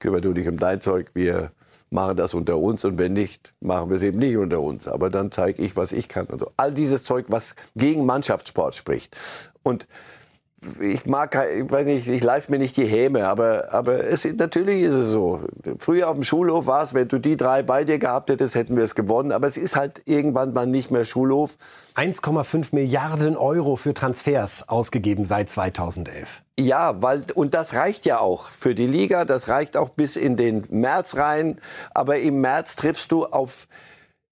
[0.00, 1.52] kümmere du dich um dein Zeug, wir
[1.90, 4.86] machen das unter uns und wenn nicht, machen wir es eben nicht unter uns.
[4.86, 6.28] Aber dann zeige ich, was ich kann.
[6.30, 9.16] Also all dieses Zeug, was gegen Mannschaftssport spricht.
[9.62, 9.86] Und
[10.80, 14.82] ich mag, ich weiß nicht, ich leiste mir nicht die Häme, aber, aber es, natürlich
[14.82, 15.40] ist es so.
[15.78, 18.76] Früher auf dem Schulhof war es, wenn du die drei bei dir gehabt hättest, hätten
[18.76, 19.32] wir es gewonnen.
[19.32, 21.56] Aber es ist halt irgendwann mal nicht mehr Schulhof.
[21.94, 26.42] 1,5 Milliarden Euro für Transfers ausgegeben seit 2011.
[26.58, 30.36] Ja, weil, und das reicht ja auch für die Liga, das reicht auch bis in
[30.36, 31.58] den März rein.
[31.94, 33.66] Aber im März triffst du auf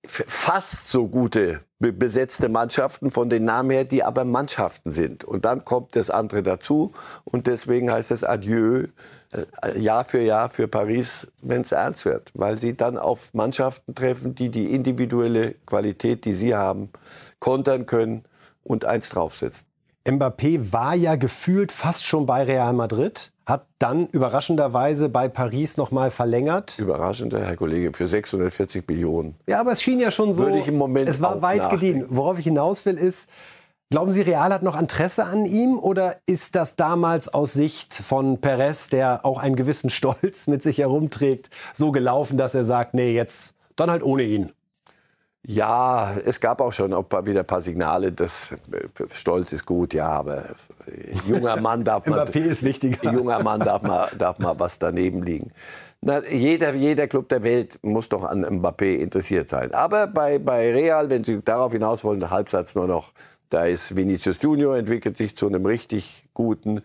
[0.06, 5.24] fast so gute besetzte Mannschaften von den Namen her, die aber Mannschaften sind.
[5.24, 6.92] Und dann kommt das andere dazu.
[7.24, 8.86] Und deswegen heißt es Adieu
[9.30, 12.32] äh, Jahr für Jahr für Paris, wenn es ernst wird.
[12.34, 16.90] Weil sie dann auf Mannschaften treffen, die die individuelle Qualität, die sie haben,
[17.38, 18.24] kontern können
[18.64, 19.67] und eins draufsetzen.
[20.08, 25.90] Mbappé war ja gefühlt fast schon bei Real Madrid, hat dann überraschenderweise bei Paris noch
[25.90, 26.78] mal verlängert.
[26.78, 29.34] Überraschender, Herr Kollege, für 640 Millionen.
[29.46, 30.44] Ja, aber es schien ja schon so.
[30.44, 32.06] Würde ich im Moment es war weit gediehen.
[32.08, 33.28] Worauf ich hinaus will, ist,
[33.90, 38.38] Glauben Sie, Real hat noch Interesse an ihm oder ist das damals aus Sicht von
[38.38, 43.14] Perez, der auch einen gewissen Stolz mit sich herumträgt, so gelaufen, dass er sagt, nee,
[43.14, 44.52] jetzt dann halt ohne ihn?
[45.46, 48.54] Ja, es gab auch schon wieder ein paar Signale, dass
[49.12, 50.44] Stolz ist gut, ja, aber
[51.26, 52.20] junger Mann darf man.
[52.20, 53.12] Mbappé ist wichtiger.
[53.12, 55.52] Junger Mann darf mal, darf mal was daneben liegen.
[56.00, 59.74] Na, jeder, jeder Club der Welt muss doch an Mbappé interessiert sein.
[59.74, 63.12] Aber bei, bei Real, wenn Sie darauf hinaus wollen, der Halbsatz nur noch,
[63.50, 66.82] da ist Vinicius Junior, entwickelt sich zu einem richtig guten.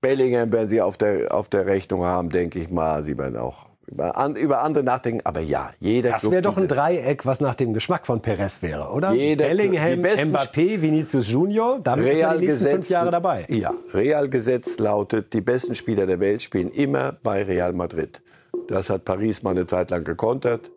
[0.00, 3.04] Bellingham werden Sie auf der, auf der Rechnung haben, denke ich mal.
[3.04, 5.20] Sie werden auch über, an, über andere nachdenken.
[5.24, 8.90] Aber ja, jeder Das wäre doch ein Dreieck, was nach dem Geschmack von Perez wäre,
[8.90, 9.12] oder?
[9.12, 13.46] Jeder Bellingham, Mbappé, Vinicius Junior, damit Real ist man die nächsten Gesetz, fünf Jahre dabei.
[13.48, 18.20] Ja, Real-Gesetz lautet, die besten Spieler der Welt spielen immer bei Real Madrid.
[18.68, 20.70] Das hat Paris mal eine Zeit lang gekontert.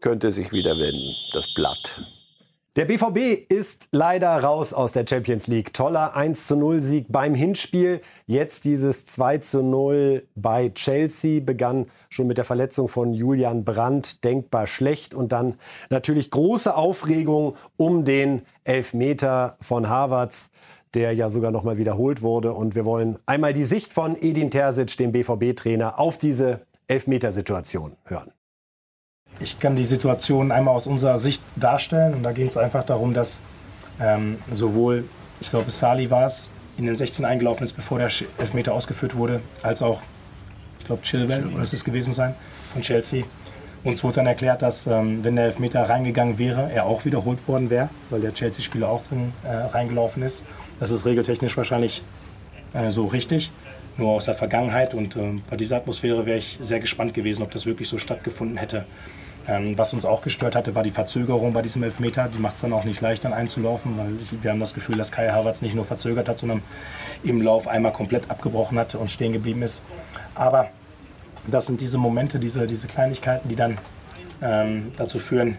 [0.00, 2.02] Könnte sich wieder wenden, das Blatt.
[2.76, 5.72] Der BVB ist leider raus aus der Champions League.
[5.72, 8.00] Toller 1 0 Sieg beim Hinspiel.
[8.26, 14.66] Jetzt dieses 2 0 bei Chelsea begann schon mit der Verletzung von Julian Brandt denkbar
[14.66, 15.54] schlecht und dann
[15.88, 20.50] natürlich große Aufregung um den Elfmeter von Havertz
[20.94, 22.54] der ja sogar noch mal wiederholt wurde.
[22.54, 28.30] Und wir wollen einmal die Sicht von Edin Terzic, dem BVB-Trainer, auf diese Elfmetersituation hören.
[29.40, 32.14] Ich kann die Situation einmal aus unserer Sicht darstellen.
[32.14, 33.40] Und da ging es einfach darum, dass
[34.00, 35.04] ähm, sowohl,
[35.40, 39.40] ich glaube, Sali war es, in den 16 eingelaufen ist, bevor der Elfmeter ausgeführt wurde,
[39.62, 40.02] als auch,
[40.80, 42.34] ich glaube, Chilwell müsste es gewesen sein,
[42.72, 43.24] von Chelsea.
[43.84, 47.68] Uns wurde dann erklärt, dass ähm, wenn der Elfmeter reingegangen wäre, er auch wiederholt worden
[47.70, 50.44] wäre, weil der Chelsea-Spieler auch drin äh, reingelaufen ist.
[50.80, 52.02] Das ist regeltechnisch wahrscheinlich
[52.72, 53.50] äh, so richtig,
[53.98, 54.94] nur aus der Vergangenheit.
[54.94, 58.56] Und äh, bei dieser Atmosphäre wäre ich sehr gespannt gewesen, ob das wirklich so stattgefunden
[58.56, 58.86] hätte.
[59.46, 62.28] Ähm, was uns auch gestört hatte, war die Verzögerung bei diesem Elfmeter.
[62.34, 65.12] Die macht es dann auch nicht leicht, dann einzulaufen, weil wir haben das Gefühl, dass
[65.12, 66.62] Kai Havertz nicht nur verzögert hat, sondern
[67.22, 69.82] im Lauf einmal komplett abgebrochen hatte und stehen geblieben ist.
[70.34, 70.68] Aber
[71.46, 73.78] das sind diese Momente, diese, diese Kleinigkeiten, die dann
[74.40, 75.58] ähm, dazu führen,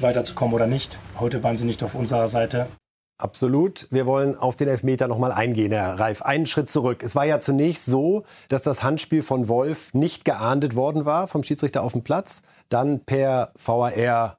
[0.00, 0.96] weiterzukommen oder nicht.
[1.18, 2.66] Heute waren sie nicht auf unserer Seite.
[3.16, 3.86] Absolut.
[3.90, 6.22] Wir wollen auf den Elfmeter noch mal eingehen, Herr Reif.
[6.22, 7.02] Einen Schritt zurück.
[7.02, 11.44] Es war ja zunächst so, dass das Handspiel von Wolf nicht geahndet worden war vom
[11.44, 12.42] Schiedsrichter auf dem Platz.
[12.68, 14.38] Dann per VAR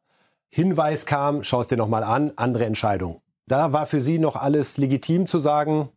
[0.49, 3.21] Hinweis kam, schau es dir noch mal an, andere Entscheidung.
[3.47, 5.89] Da war für Sie noch alles legitim zu sagen,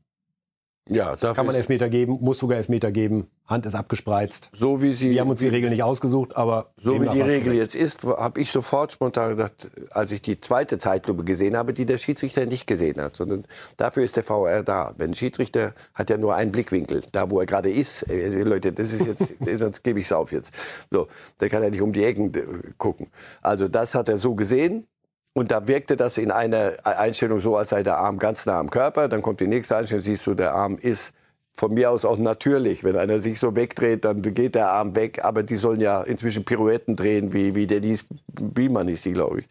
[0.88, 3.28] ja, kann man Elfmeter geben, muss sogar Elfmeter geben.
[3.48, 4.50] Hand ist abgespreizt.
[4.52, 5.11] So wie sie.
[5.11, 8.40] Wir haben uns die Regel nicht ausgesucht, aber so wie die Regel jetzt ist, habe
[8.40, 12.66] ich sofort spontan gedacht, als ich die zweite Zeitlupe gesehen habe, die der Schiedsrichter nicht
[12.66, 13.46] gesehen hat, sondern
[13.78, 14.92] dafür ist der VR da.
[14.98, 18.02] Wenn ein Schiedsrichter hat ja nur einen Blickwinkel, da wo er gerade ist.
[18.02, 20.52] Äh, Leute, das ist jetzt, sonst gebe ich es auf jetzt.
[20.90, 21.08] So,
[21.40, 22.44] der kann ja nicht um die Ecken äh,
[22.76, 23.06] gucken.
[23.40, 24.87] Also das hat er so gesehen.
[25.32, 28.70] Und da wirkte das in einer Einstellung so, als sei der Arm ganz nah am
[28.70, 29.08] Körper.
[29.08, 31.12] Dann kommt die nächste Einstellung, siehst du, der Arm ist
[31.58, 32.84] von mir aus auch natürlich.
[32.84, 35.24] Wenn einer sich so wegdreht, dann geht der Arm weg.
[35.24, 39.46] Aber die sollen ja inzwischen Pirouetten drehen, wie, wie Denise Biemann ist sie, glaube ich.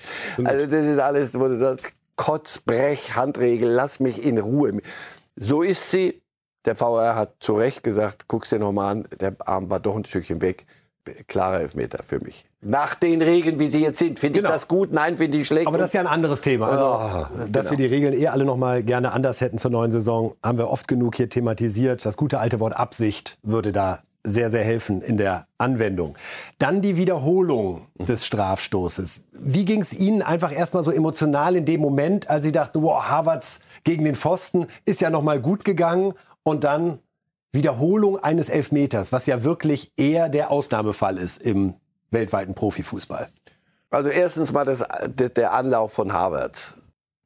[0.45, 1.81] Also das ist alles, das
[2.15, 4.79] Kotzbrech, Handregel, lass mich in Ruhe.
[5.35, 6.21] So ist sie.
[6.65, 9.95] Der VR hat zu Recht gesagt, guck's dir noch mal an, der Arm war doch
[9.95, 10.65] ein Stückchen weg
[11.27, 12.45] klarer Elfmeter für mich.
[12.61, 14.19] Nach den Regeln, wie sie jetzt sind.
[14.19, 14.49] Finde Genau.
[14.49, 14.91] ich das gut?
[14.91, 15.67] Nein, finde ich schlecht.
[15.67, 16.67] Aber das ist ja ein anderes Thema.
[16.69, 17.71] Also, Oh, dass genau.
[17.79, 20.69] wir die Regeln eh alle noch mal gerne anders hätten zur neuen Saison, haben wir
[20.69, 22.05] oft genug hier thematisiert.
[22.05, 26.17] Das gute alte Wort Absicht würde da sehr, sehr helfen in der Anwendung.
[26.59, 29.23] Dann die Wiederholung des Strafstoßes.
[29.31, 33.03] Wie ging es Ihnen einfach erstmal so emotional in dem Moment, als Sie dachten, wow,
[33.03, 36.99] Havertz gegen den Pfosten ist ja noch mal gut gegangen und dann
[37.57, 41.73] Wiederholung eines Elfmeters, was ja wirklich eher der Ausnahmefall ist im
[42.11, 43.29] weltweiten Profifußball.
[43.89, 46.75] Also erstens mal das, der Anlauf von Harvard.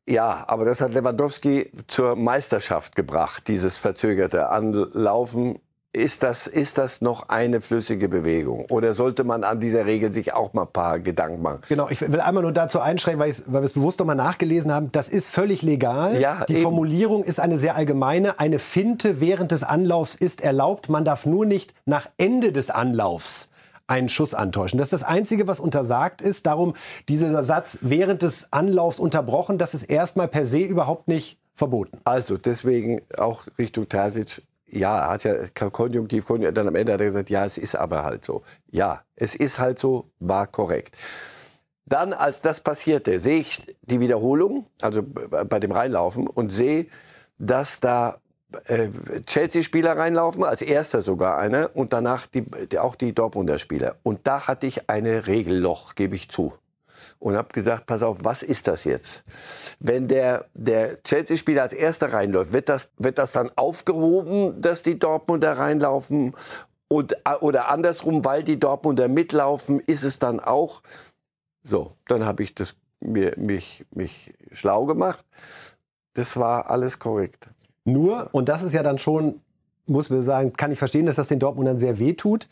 [0.08, 5.60] Ja, aber das hat Lewandowski zur Meisterschaft gebracht, dieses verzögerte Anlaufen.
[5.94, 8.66] Ist das, ist das noch eine flüssige Bewegung?
[8.70, 11.62] Oder sollte man an dieser Regel sich auch mal ein paar Gedanken machen?
[11.68, 14.94] Genau, ich will einmal nur dazu einschränken, weil, weil wir es bewusst nochmal nachgelesen haben.
[14.94, 16.18] Das ist völlig legal.
[16.18, 16.62] Ja, Die eben.
[16.62, 18.40] Formulierung ist eine sehr allgemeine.
[18.40, 20.88] Eine Finte während des Anlaufs ist erlaubt.
[20.88, 23.50] Man darf nur nicht nach Ende des Anlaufs
[23.88, 24.80] einen Schuss antäuschen.
[24.80, 26.46] Das ist das Einzige, was untersagt ist.
[26.46, 26.74] Darum
[27.10, 32.00] dieser Satz während des Anlaufs unterbrochen, das ist erstmal per se überhaupt nicht verboten.
[32.06, 34.42] Also deswegen auch Richtung Terzic.
[34.72, 35.34] Ja, er hat ja
[35.70, 38.44] konjunktiv, konjunktiv, dann am Ende hat er gesagt, ja, es ist aber halt so.
[38.70, 40.96] Ja, es ist halt so, war korrekt.
[41.86, 46.86] Dann, als das passierte, sehe ich die Wiederholung, also bei dem Reinlaufen, und sehe,
[47.38, 48.20] dass da
[48.68, 48.90] äh,
[49.26, 52.46] Chelsea-Spieler reinlaufen, als erster sogar einer, und danach die,
[52.80, 53.98] auch die Dortmunder Spieler.
[54.04, 56.54] Und da hatte ich eine Regelloch, gebe ich zu.
[57.22, 59.24] Und habe gesagt, pass auf, was ist das jetzt?
[59.80, 64.98] Wenn der, der Chelsea-Spieler als erster reinläuft, wird das, wird das dann aufgehoben, dass die
[64.98, 66.34] Dortmunder reinlaufen?
[66.88, 70.82] Und, oder andersrum, weil die Dortmunder mitlaufen, ist es dann auch
[71.64, 75.24] so, dann habe ich das mir, mich, mich schlau gemacht.
[76.16, 77.48] Das war alles korrekt.
[77.86, 79.42] Nur, und das ist ja dann schon,
[79.88, 82.48] muss man sagen, kann ich verstehen, dass das den Dortmundern sehr weh tut.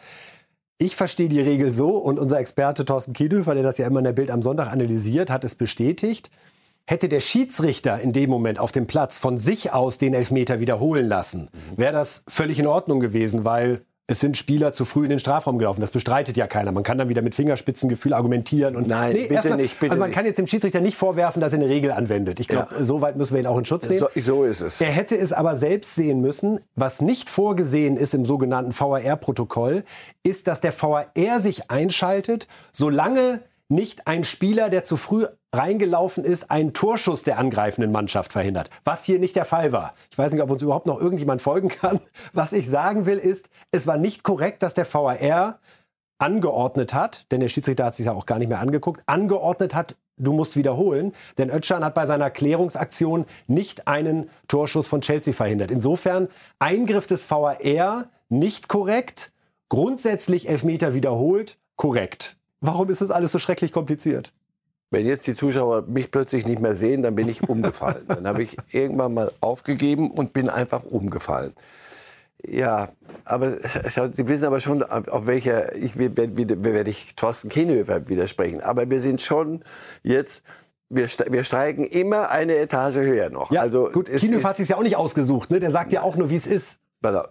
[0.82, 4.06] Ich verstehe die Regel so und unser Experte Thorsten Kiedhöfer, der das ja immer in
[4.06, 6.32] der Bild am Sonntag analysiert, hat es bestätigt.
[6.88, 11.06] Hätte der Schiedsrichter in dem Moment auf dem Platz von sich aus den Elfmeter wiederholen
[11.06, 15.20] lassen, wäre das völlig in Ordnung gewesen, weil es sind Spieler zu früh in den
[15.20, 15.82] Strafraum gelaufen.
[15.82, 16.72] Das bestreitet ja keiner.
[16.72, 18.76] Man kann dann wieder mit Fingerspitzengefühl argumentieren.
[18.76, 20.16] Und Nein, bitte erstmal- nicht, bitte also man nicht.
[20.18, 22.40] kann jetzt dem Schiedsrichter nicht vorwerfen, dass er eine Regel anwendet.
[22.40, 22.84] Ich glaube, Ja.
[22.84, 24.00] so weit müssen wir ihn auch in Schutz nehmen.
[24.00, 24.82] So, so ist es.
[24.82, 26.60] Er hätte es aber selbst sehen müssen.
[26.76, 29.84] Was nicht vorgesehen ist im sogenannten VAR-Protokoll,
[30.24, 31.06] ist, dass der VAR
[31.40, 37.92] sich einschaltet, solange nicht ein Spieler, der zu früh reingelaufen ist, einen Torschuss der angreifenden
[37.92, 38.70] Mannschaft verhindert.
[38.84, 39.94] Was hier nicht der Fall war.
[40.12, 42.00] Ich weiß nicht, ob uns überhaupt noch irgendjemand folgen kann.
[42.34, 45.60] Was ich sagen will, ist, es war nicht korrekt, dass der VAR
[46.20, 49.96] angeordnet hat, denn der Schiedsrichter hat sich ja auch gar nicht mehr angeguckt, angeordnet hat,
[50.18, 55.72] du musst wiederholen, denn Özcan hat bei seiner Klärungsaktion nicht einen Torschuss von Chelsea verhindert.
[55.72, 56.28] Insofern
[56.60, 59.32] Eingriff des VAR nicht korrekt,
[59.70, 62.38] grundsätzlich Elfmeter wiederholt, korrekt.
[62.60, 64.34] Warum ist das alles so schrecklich kompliziert?
[64.92, 68.06] Wenn jetzt die Zuschauer mich plötzlich nicht mehr sehen, dann bin ich umgefallen.
[68.08, 71.54] dann habe ich irgendwann mal aufgegeben und bin einfach umgefallen.
[72.46, 72.88] Ja,
[73.26, 76.18] aber Sie wissen aber schon, auf welcher, ich werde
[76.64, 78.62] werde ich Thorsten Kienhöfer widersprechen.
[78.62, 79.64] Aber wir sind schon
[80.04, 80.44] jetzt,
[80.90, 83.52] wir, wir steigen immer eine Etage höher noch.
[83.52, 85.60] Ja, also gut, ist- hat sich ja auch nicht ausgesucht, ne?
[85.60, 86.80] Der sagt ja auch nur, wie es ist.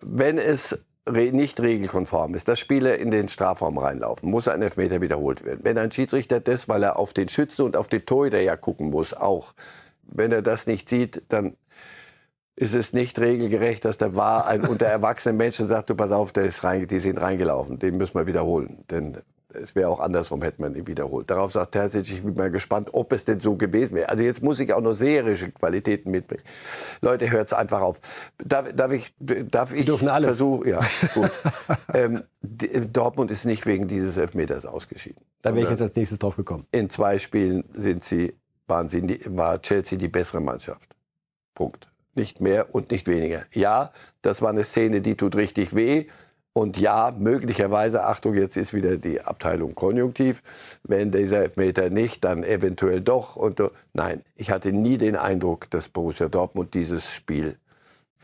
[0.02, 0.78] Wenn es
[1.10, 5.60] nicht regelkonform ist, dass Spieler in den Strafraum reinlaufen, muss ein Elfmeter wiederholt werden.
[5.62, 8.90] Wenn ein Schiedsrichter das, weil er auf den Schützen und auf den Torhüter ja gucken
[8.90, 9.54] muss, auch,
[10.02, 11.56] wenn er das nicht sieht, dann
[12.56, 16.32] ist es nicht regelgerecht, dass der war ein unter erwachsenen Menschen sagt, du pass auf,
[16.32, 18.84] der ist rein, die sind reingelaufen, den müssen wir wiederholen.
[18.90, 19.18] Denn
[19.58, 21.30] es wäre auch andersrum, hätte man ihn wiederholt.
[21.30, 24.08] Darauf sagt Terzic, ich bin mal gespannt, ob es denn so gewesen wäre.
[24.08, 26.42] Also jetzt muss ich auch noch seherische Qualitäten mitbringen.
[27.00, 28.00] Leute, hört es einfach auf.
[28.38, 30.26] Darf, darf ich, darf ich dürfen alles.
[30.26, 30.68] versuchen?
[30.68, 30.80] Ja,
[31.14, 31.30] gut.
[31.94, 32.22] ähm,
[32.92, 35.22] Dortmund ist nicht wegen dieses Elfmeters ausgeschieden.
[35.42, 36.66] Da wäre ich jetzt als nächstes drauf gekommen.
[36.72, 38.34] In zwei Spielen sind sie,
[38.66, 40.96] waren sie, war Chelsea die bessere Mannschaft.
[41.54, 41.88] Punkt.
[42.14, 43.44] Nicht mehr und nicht weniger.
[43.52, 43.92] Ja,
[44.22, 46.06] das war eine Szene, die tut richtig weh.
[46.58, 50.42] Und ja, möglicherweise, Achtung, jetzt ist wieder die Abteilung Konjunktiv.
[50.82, 53.36] Wenn dieser Elfmeter nicht, dann eventuell doch.
[53.36, 53.70] Und, so.
[53.92, 57.56] nein, ich hatte nie den Eindruck, dass Borussia Dortmund dieses Spiel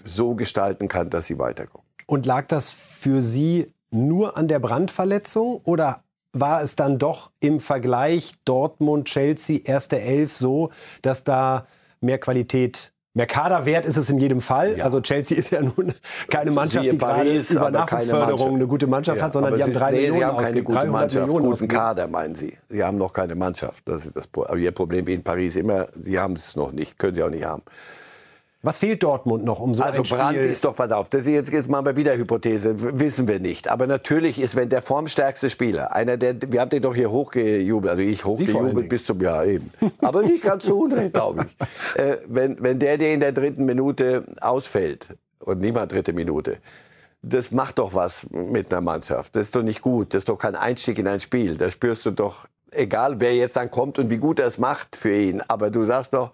[0.04, 1.86] so gestalten kann, dass sie weiterkommen.
[2.06, 7.60] Und lag das für Sie nur an der Brandverletzung oder war es dann doch im
[7.60, 10.70] Vergleich Dortmund-Chelsea erste Elf so,
[11.02, 11.68] dass da
[12.00, 14.76] mehr Qualität, mehr Kaderwert ist es in jedem Fall?
[14.76, 14.84] Ja.
[14.84, 15.94] Also Chelsea ist ja nun
[16.28, 19.62] keine Mannschaft, die gerade Paris, über aber keine Nachwuchsförderung eine gute Mannschaft hat, sondern die
[19.62, 21.78] haben drei nee, Millionen Sie haben keine ausgegeben, gute 300 Mannschaft, Millionen guten ausgegeben.
[21.78, 22.52] Kader, meinen Sie.
[22.68, 23.82] Sie haben noch keine Mannschaft.
[23.88, 26.72] Das ist das Pro- aber Ihr Problem wie in Paris immer, Sie haben es noch
[26.72, 27.62] nicht, können Sie auch nicht haben.
[28.64, 30.18] Was fehlt Dortmund noch, um so also ein Spiel...
[30.18, 33.38] Brandt ist doch, pass auf, das ist jetzt, jetzt mal bei wieder Hypothese, wissen wir
[33.38, 33.68] nicht.
[33.68, 37.90] Aber natürlich ist, wenn der formstärkste Spieler, einer der, wir haben den doch hier hochgejubelt,
[37.90, 39.70] also ich hochgejubelt bis zum Jahr eben.
[40.00, 41.66] Aber nicht ganz so unrecht, glaube ich.
[41.94, 45.06] Äh, wenn, wenn der dir in der dritten Minute ausfällt,
[45.38, 46.58] und nicht mal dritte Minute,
[47.22, 49.36] das macht doch was mit einer Mannschaft.
[49.36, 50.14] Das ist doch nicht gut.
[50.14, 51.56] Das ist doch kein Einstieg in ein Spiel.
[51.56, 54.96] Da spürst du doch, egal wer jetzt dann kommt und wie gut er es macht
[54.96, 55.42] für ihn.
[55.46, 56.32] Aber du sagst doch,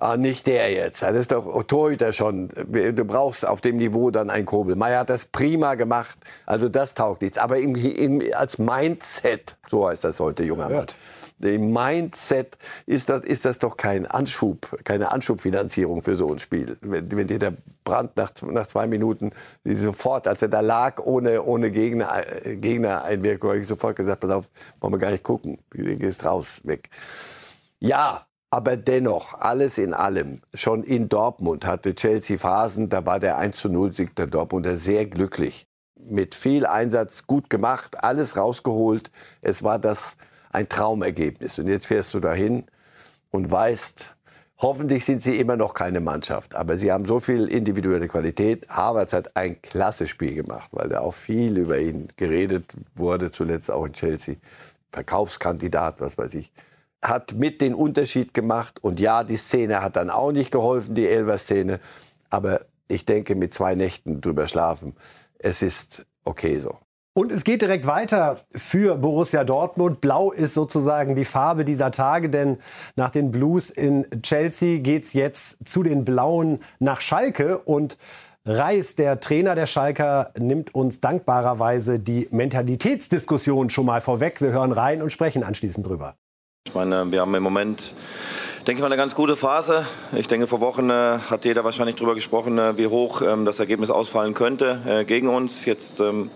[0.00, 1.02] Ah, nicht der jetzt.
[1.02, 2.48] Das ist doch Torhüter schon.
[2.48, 4.74] Du brauchst auf dem Niveau dann einen Kobel.
[4.74, 6.18] Meier hat das prima gemacht.
[6.46, 7.36] Also das taugt nichts.
[7.36, 10.86] Aber im, im, als Mindset, so heißt das heute, junger Mann.
[11.42, 16.78] Im Mindset ist das, ist das doch kein Anschub, keine Anschubfinanzierung für so ein Spiel.
[16.80, 17.52] Wenn, wenn dir der
[17.84, 19.32] Brand nach, nach zwei Minuten
[19.64, 24.46] sofort, als er da lag, ohne, ohne Gegner, Gegnereinwirkung, habe ich sofort gesagt, pass auf,
[24.80, 25.58] wollen wir gar nicht gucken.
[25.70, 26.88] Du gehst raus, weg.
[27.80, 33.38] Ja, aber dennoch, alles in allem, schon in Dortmund hatte Chelsea Phasen, da war der
[33.38, 35.68] 1 zu 0 Sieg der Dortmunder sehr glücklich.
[35.94, 39.12] Mit viel Einsatz gut gemacht, alles rausgeholt.
[39.40, 40.16] Es war das
[40.50, 41.60] ein Traumergebnis.
[41.60, 42.64] Und jetzt fährst du dahin
[43.30, 44.16] und weißt,
[44.58, 46.56] hoffentlich sind sie immer noch keine Mannschaft.
[46.56, 48.68] Aber sie haben so viel individuelle Qualität.
[48.68, 52.64] Havertz hat ein klasse Spiel gemacht, weil da auch viel über ihn geredet
[52.96, 54.36] wurde, zuletzt auch in Chelsea.
[54.90, 56.50] Verkaufskandidat, was weiß ich
[57.02, 58.82] hat mit den Unterschied gemacht.
[58.82, 61.80] Und ja, die Szene hat dann auch nicht geholfen, die Elver-Szene.
[62.28, 64.94] Aber ich denke, mit zwei Nächten drüber schlafen,
[65.38, 66.76] es ist okay so.
[67.12, 70.00] Und es geht direkt weiter für Borussia Dortmund.
[70.00, 72.58] Blau ist sozusagen die Farbe dieser Tage, denn
[72.94, 77.58] nach den Blues in Chelsea geht es jetzt zu den Blauen nach Schalke.
[77.58, 77.98] Und
[78.44, 84.40] Reis, der Trainer der Schalker, nimmt uns dankbarerweise die Mentalitätsdiskussion schon mal vorweg.
[84.40, 86.14] Wir hören rein und sprechen anschließend drüber.
[86.66, 87.94] Ich meine, wir haben im Moment,
[88.66, 89.86] denke ich mal, eine ganz gute Phase.
[90.14, 93.58] Ich denke, vor Wochen äh, hat jeder wahrscheinlich darüber gesprochen, äh, wie hoch ähm, das
[93.58, 95.64] Ergebnis ausfallen könnte äh, gegen uns.
[95.64, 96.30] Jetzt ähm,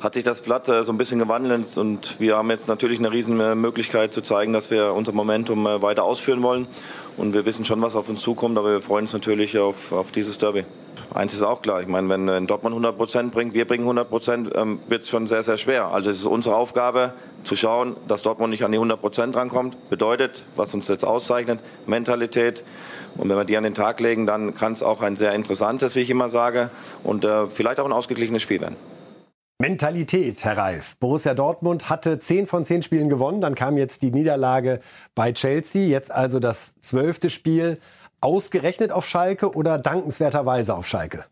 [0.00, 3.10] hat sich das Blatt äh, so ein bisschen gewandelt und wir haben jetzt natürlich eine
[3.10, 6.68] riesen äh, Möglichkeit zu zeigen, dass wir unser Momentum äh, weiter ausführen wollen.
[7.16, 10.12] Und wir wissen schon, was auf uns zukommt, aber wir freuen uns natürlich auf, auf
[10.12, 10.64] dieses Derby.
[11.14, 14.50] Eins ist auch klar, ich meine, wenn Dortmund 100 Prozent bringt, wir bringen 100 Prozent,
[14.54, 15.88] ähm, wird es schon sehr, sehr schwer.
[15.88, 17.12] Also es ist unsere Aufgabe
[17.44, 19.90] zu schauen, dass Dortmund nicht an die 100 Prozent rankommt.
[19.90, 22.64] Bedeutet, was uns jetzt auszeichnet, Mentalität.
[23.16, 25.94] Und wenn wir die an den Tag legen, dann kann es auch ein sehr interessantes,
[25.94, 26.70] wie ich immer sage,
[27.04, 28.76] und äh, vielleicht auch ein ausgeglichenes Spiel werden.
[29.62, 30.96] Mentalität, Herr Reif.
[30.98, 33.40] Borussia Dortmund hatte 10 von 10 Spielen gewonnen.
[33.40, 34.80] Dann kam jetzt die Niederlage
[35.14, 35.86] bei Chelsea.
[35.86, 37.78] Jetzt also das zwölfte Spiel.
[38.22, 41.24] Ausgerechnet auf Schalke oder dankenswerterweise auf Schalke?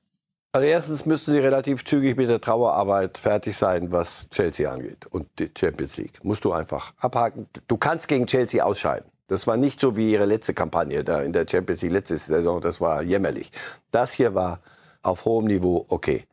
[0.53, 5.29] Also erstens müssten sie relativ zügig mit der Trauerarbeit fertig sein, was Chelsea angeht und
[5.39, 6.25] die Champions League.
[6.25, 7.47] Musst du einfach abhaken.
[7.69, 9.09] Du kannst gegen Chelsea ausscheiden.
[9.29, 12.61] Das war nicht so wie ihre letzte Kampagne da in der Champions League letzte Saison.
[12.61, 13.53] Das war jämmerlich.
[13.93, 14.59] Das hier war
[15.03, 16.25] auf hohem Niveau okay.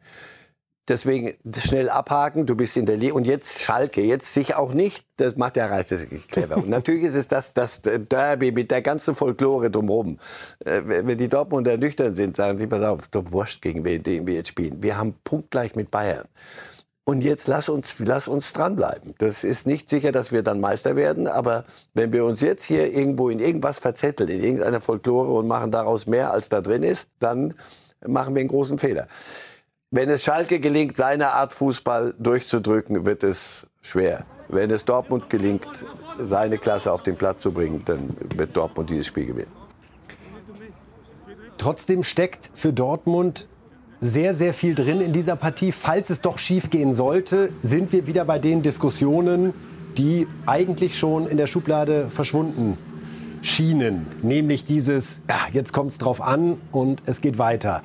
[0.88, 3.14] Deswegen schnell abhaken, du bist in der Liga.
[3.14, 5.94] Und jetzt Schalke, jetzt sich auch nicht, das macht der Reis
[6.30, 6.58] clever.
[6.58, 10.18] Und natürlich ist es das, das Derby mit der ganzen Folklore drumherum.
[10.64, 14.34] Äh, wenn die Dortmunder nüchtern sind, sagen sie, pass auf, doch wurscht, gegen wen wir
[14.34, 14.82] jetzt spielen.
[14.82, 16.26] Wir haben punktgleich mit Bayern.
[17.04, 19.16] Und jetzt lass uns, lass uns dranbleiben.
[19.18, 22.94] Das ist nicht sicher, dass wir dann Meister werden, aber wenn wir uns jetzt hier
[22.94, 27.08] irgendwo in irgendwas verzetteln, in irgendeiner Folklore und machen daraus mehr, als da drin ist,
[27.20, 27.54] dann
[28.06, 29.08] machen wir einen großen Fehler.
[29.90, 34.26] Wenn es Schalke gelingt, seine Art Fußball durchzudrücken, wird es schwer.
[34.50, 35.66] Wenn es Dortmund gelingt,
[36.22, 39.52] seine Klasse auf den Platz zu bringen, dann wird Dortmund dieses Spiel gewinnen.
[41.58, 43.48] Trotzdem steckt für Dortmund
[44.02, 45.72] sehr, sehr viel drin in dieser Partie.
[45.72, 49.54] Falls es doch schief gehen sollte, sind wir wieder bei den Diskussionen,
[49.98, 52.78] die eigentlich schon in der Schublade verschwunden
[53.42, 54.06] schienen.
[54.22, 57.84] Nämlich dieses, ja, jetzt kommt es drauf an und es geht weiter.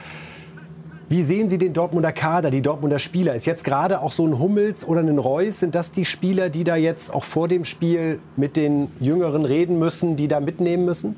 [1.13, 3.35] Wie sehen Sie den Dortmunder Kader, die Dortmunder Spieler?
[3.35, 6.65] Ist jetzt gerade auch so ein Hummels oder ein Reus, sind das die Spieler, die
[6.65, 11.17] da jetzt auch vor dem Spiel mit den Jüngeren reden müssen, die da mitnehmen müssen?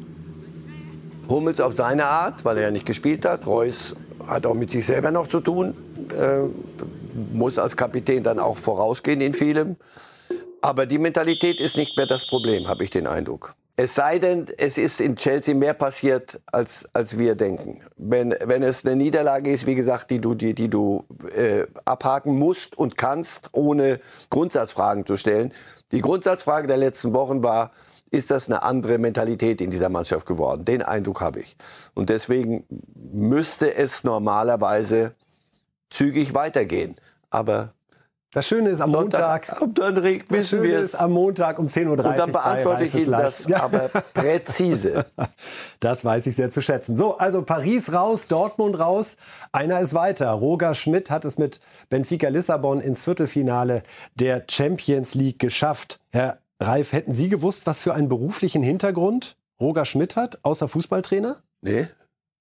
[1.28, 3.46] Hummels auf seine Art, weil er ja nicht gespielt hat.
[3.46, 3.94] Reus
[4.26, 5.74] hat auch mit sich selber noch zu tun.
[6.11, 6.48] Äh,
[7.33, 9.76] muss als Kapitän dann auch vorausgehen in vielem.
[10.61, 13.55] Aber die Mentalität ist nicht mehr das Problem, habe ich den Eindruck.
[13.77, 17.81] Es sei denn, es ist in Chelsea mehr passiert, als, als wir denken.
[17.97, 21.05] Wenn, wenn es eine Niederlage ist, wie gesagt, die du, die, die du
[21.35, 23.99] äh, abhaken musst und kannst, ohne
[24.31, 25.53] Grundsatzfragen zu stellen.
[25.91, 27.72] Die Grundsatzfrage der letzten Wochen war,
[28.12, 30.64] ist das eine andere Mentalität in dieser Mannschaft geworden?
[30.64, 31.57] Den Eindruck habe ich.
[31.95, 32.64] Und deswegen
[32.95, 35.16] müsste es normalerweise
[35.91, 36.95] zügig weitergehen.
[37.31, 37.75] Aber
[38.35, 39.62] Das Schöne ist am Montag.
[39.62, 40.97] Und dann regt, wissen wir es.
[40.97, 41.93] am Montag um 10.30 Uhr.
[41.93, 45.07] Und dann beantworte ich Ihnen das aber präzise.
[45.78, 46.97] Das weiß ich sehr zu schätzen.
[46.97, 49.16] So, also Paris raus, Dortmund raus.
[49.53, 50.30] Einer ist weiter.
[50.32, 51.61] Roger Schmidt hat es mit
[51.91, 53.85] Benfica Lissabon ins Viertelfinale
[54.16, 56.01] der Champions League geschafft.
[56.11, 61.37] Herr Reif, hätten Sie gewusst, was für einen beruflichen Hintergrund Roger Schmidt hat, außer Fußballtrainer?
[61.61, 61.87] Nee.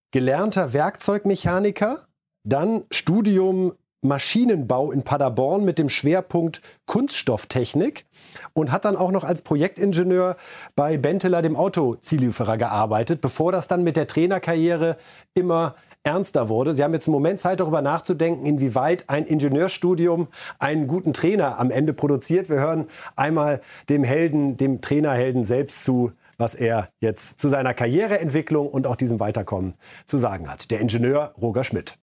[0.10, 2.08] Gelernter Werkzeugmechaniker,
[2.44, 3.74] dann Studium
[4.04, 8.06] Maschinenbau in Paderborn mit dem Schwerpunkt Kunststofftechnik
[8.54, 10.36] und hat dann auch noch als Projektingenieur
[10.76, 14.98] bei Benteler, dem Autozulieferer, gearbeitet, bevor das dann mit der Trainerkarriere
[15.34, 16.76] immer ernster wurde.
[16.76, 20.28] Sie haben jetzt einen Moment Zeit, darüber nachzudenken, inwieweit ein Ingenieurstudium
[20.60, 22.50] einen guten Trainer am Ende produziert.
[22.50, 28.68] Wir hören einmal dem Helden, dem Trainerhelden selbst zu, was er jetzt zu seiner Karriereentwicklung
[28.68, 29.76] und auch diesem Weiterkommen
[30.06, 30.72] zu sagen hat.
[30.72, 31.98] Der Ingenieur Roger Schmidt.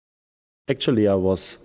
[0.67, 1.61] Actually, I was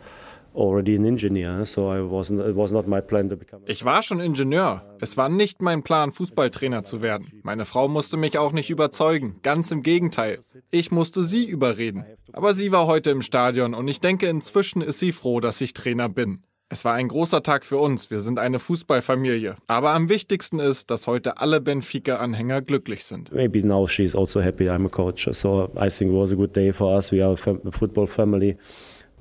[0.54, 3.62] already an engineer, so I wasn't, it was not my plan to become.
[3.66, 4.82] Ich war schon Ingenieur.
[5.00, 7.40] Es war nicht mein Plan, Fußballtrainer zu werden.
[7.42, 9.36] Meine Frau musste mich auch nicht überzeugen.
[9.42, 10.38] Ganz im Gegenteil.
[10.70, 12.04] Ich musste sie überreden.
[12.32, 15.74] Aber sie war heute im Stadion und ich denke, inzwischen ist sie froh, dass ich
[15.74, 16.42] Trainer bin.
[16.72, 18.10] Es war ein großer Tag für uns.
[18.10, 19.56] Wir sind eine Fußballfamilie.
[19.66, 23.30] Aber am wichtigsten ist, dass heute alle Benfica-Anhänger glücklich sind.
[23.30, 25.28] Maybe now she's also happy I'm a coach.
[25.32, 27.12] So I think it was a good day for us.
[27.12, 28.56] We are a football family.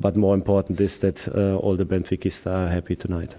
[0.02, 3.38] But more important is that uh, all the Benfica are happy tonight.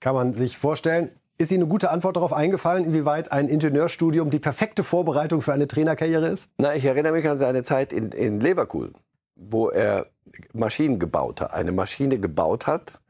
[0.00, 1.10] Kann man sich vorstellen.
[1.38, 5.66] Ist Ihnen eine gute Antwort darauf eingefallen, inwieweit ein Ingenieurstudium die perfekte Vorbereitung für eine
[5.66, 6.50] Trainerkarriere ist?
[6.58, 8.92] Na, ich erinnere mich an seine Zeit in, in Leverkusen,
[9.36, 10.06] wo er
[10.52, 13.00] Maschinen gebaut hat, eine Maschine gebaut hat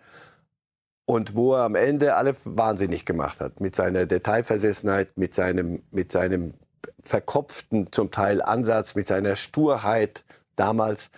[1.06, 6.12] und wo er am Ende alle wahnsinnig gemacht hat mit seiner Detailversessenheit, mit seinem, mit
[6.12, 6.54] seinem
[7.02, 10.22] verkopften zum Teil Ansatz, mit seiner Sturheit
[10.54, 11.10] damals.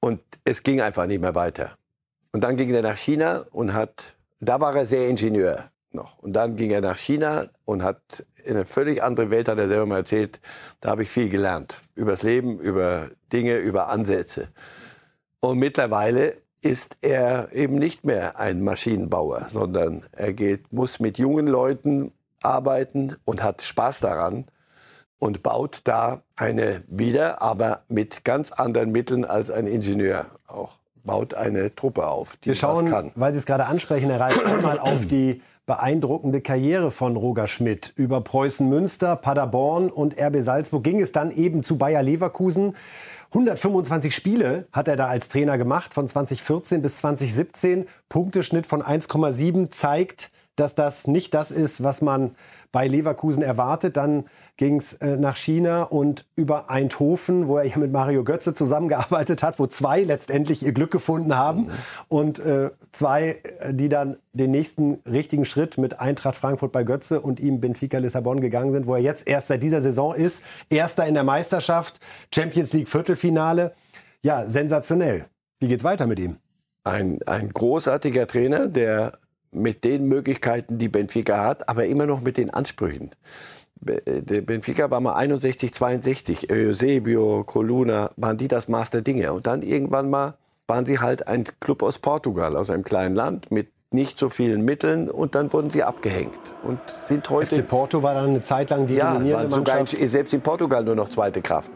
[0.00, 1.76] Und es ging einfach nicht mehr weiter.
[2.32, 6.18] Und dann ging er nach China und hat, da war er sehr Ingenieur noch.
[6.18, 9.68] Und dann ging er nach China und hat in eine völlig andere Welt, hat er
[9.68, 10.40] selber mal erzählt,
[10.80, 11.80] da habe ich viel gelernt.
[11.94, 14.48] Übers Leben, über Dinge, über Ansätze.
[15.40, 21.46] Und mittlerweile ist er eben nicht mehr ein Maschinenbauer, sondern er geht, muss mit jungen
[21.46, 24.46] Leuten arbeiten und hat Spaß daran
[25.18, 30.76] und baut da eine wieder, aber mit ganz anderen Mitteln als ein Ingenieur auch.
[31.04, 33.12] Baut eine Truppe auf, die Wir schauen, kann.
[33.14, 37.92] weil Sie es gerade ansprechen, Herr Reif, einmal auf die beeindruckende Karriere von Roger Schmidt.
[37.96, 42.74] Über Preußen Münster, Paderborn und RB Salzburg ging es dann eben zu Bayer Leverkusen.
[43.32, 47.86] 125 Spiele hat er da als Trainer gemacht, von 2014 bis 2017.
[48.08, 52.34] Punkteschnitt von 1,7 zeigt, dass das nicht das ist, was man
[52.72, 53.96] bei Leverkusen erwartet.
[53.96, 54.24] Dann
[54.56, 59.42] ging es äh, nach China und über Eindhoven, wo er ja mit Mario Götze zusammengearbeitet
[59.42, 61.70] hat, wo zwei letztendlich ihr Glück gefunden haben mhm.
[62.08, 67.20] und äh, zwei, äh, die dann den nächsten richtigen Schritt mit Eintracht Frankfurt bei Götze
[67.20, 71.06] und ihm Benfica Lissabon gegangen sind, wo er jetzt erst seit dieser Saison ist, erster
[71.06, 72.00] in der Meisterschaft,
[72.34, 73.74] Champions League Viertelfinale.
[74.22, 75.26] Ja, sensationell.
[75.60, 76.36] Wie geht's weiter mit ihm?
[76.84, 79.18] Ein, ein großartiger Trainer, der
[79.52, 83.10] mit den Möglichkeiten, die Benfica hat, aber immer noch mit den Ansprüchen.
[83.80, 86.50] Der Benfica war mal 61, 62.
[86.50, 89.32] Eusebio, Coluna, waren die das Maß der Dinge.
[89.32, 90.34] Und dann irgendwann mal
[90.66, 94.64] waren sie halt ein Club aus Portugal, aus einem kleinen Land mit nicht so vielen
[94.64, 96.78] Mitteln und dann wurden sie abgehängt und
[97.08, 97.56] sind heute.
[97.56, 99.88] FC Porto war dann eine Zeit lang die ja, dominierende Mannschaft.
[99.88, 101.70] Sogar in, selbst in Portugal nur noch zweite Kraft.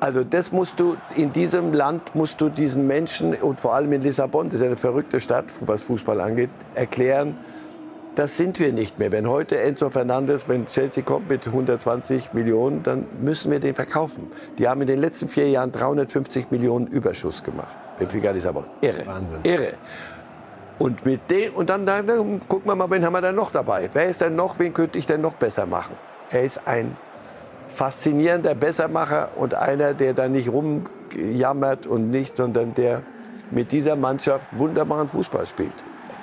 [0.00, 4.02] Also das musst du in diesem Land musst du diesen Menschen und vor allem in
[4.02, 7.38] Lissabon, das ist eine verrückte Stadt, was Fußball angeht, erklären.
[8.14, 9.10] Das sind wir nicht mehr.
[9.10, 14.30] Wenn heute Enzo Fernandes, wenn Chelsea kommt mit 120 Millionen, dann müssen wir den verkaufen.
[14.58, 17.74] Die haben in den letzten vier Jahren 350 Millionen Überschuss gemacht.
[17.98, 18.64] Benfica Lissabon.
[18.82, 19.04] Irre.
[19.06, 19.38] Wahnsinn.
[19.42, 19.72] Irre.
[20.78, 23.88] Und mit dem, und dann, dann gucken wir mal, wen haben wir denn noch dabei?
[23.92, 25.96] Wer ist denn noch, wen könnte ich denn noch besser machen?
[26.30, 26.96] Er ist ein
[27.68, 33.02] faszinierender Bessermacher und einer, der da nicht rumjammert und nicht, sondern der
[33.50, 35.74] mit dieser Mannschaft wunderbaren Fußball spielt.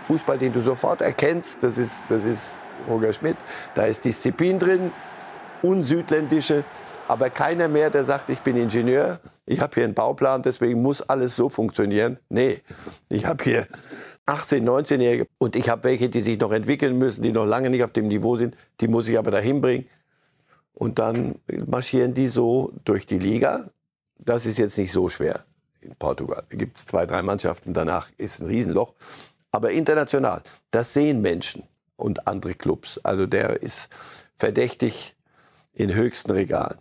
[0.04, 2.58] Fußball, den du sofort erkennst, das ist, das ist
[2.90, 3.38] Roger Schmidt.
[3.76, 4.92] Da ist Disziplin drin,
[5.62, 6.64] unsüdländische,
[7.08, 11.02] aber keiner mehr, der sagt, ich bin Ingenieur, ich habe hier einen Bauplan, deswegen muss
[11.02, 12.18] alles so funktionieren.
[12.30, 12.62] Nee,
[13.10, 13.68] ich habe hier
[14.26, 17.84] 18, 19-Jährige und ich habe welche, die sich noch entwickeln müssen, die noch lange nicht
[17.84, 19.88] auf dem Niveau sind, die muss ich aber dahin bringen.
[20.74, 21.36] Und dann
[21.68, 23.70] marschieren die so durch die Liga.
[24.18, 25.46] Das ist jetzt nicht so schwer
[25.82, 26.44] in Portugal.
[26.50, 28.94] Es gibt zwei, drei Mannschaften, danach ist ein Riesenloch.
[29.52, 30.42] Aber international,
[30.72, 31.64] das sehen Menschen
[31.98, 33.00] und andere Clubs.
[33.04, 33.90] Also der ist
[34.38, 35.16] verdächtig
[35.74, 36.78] in höchsten Regalen.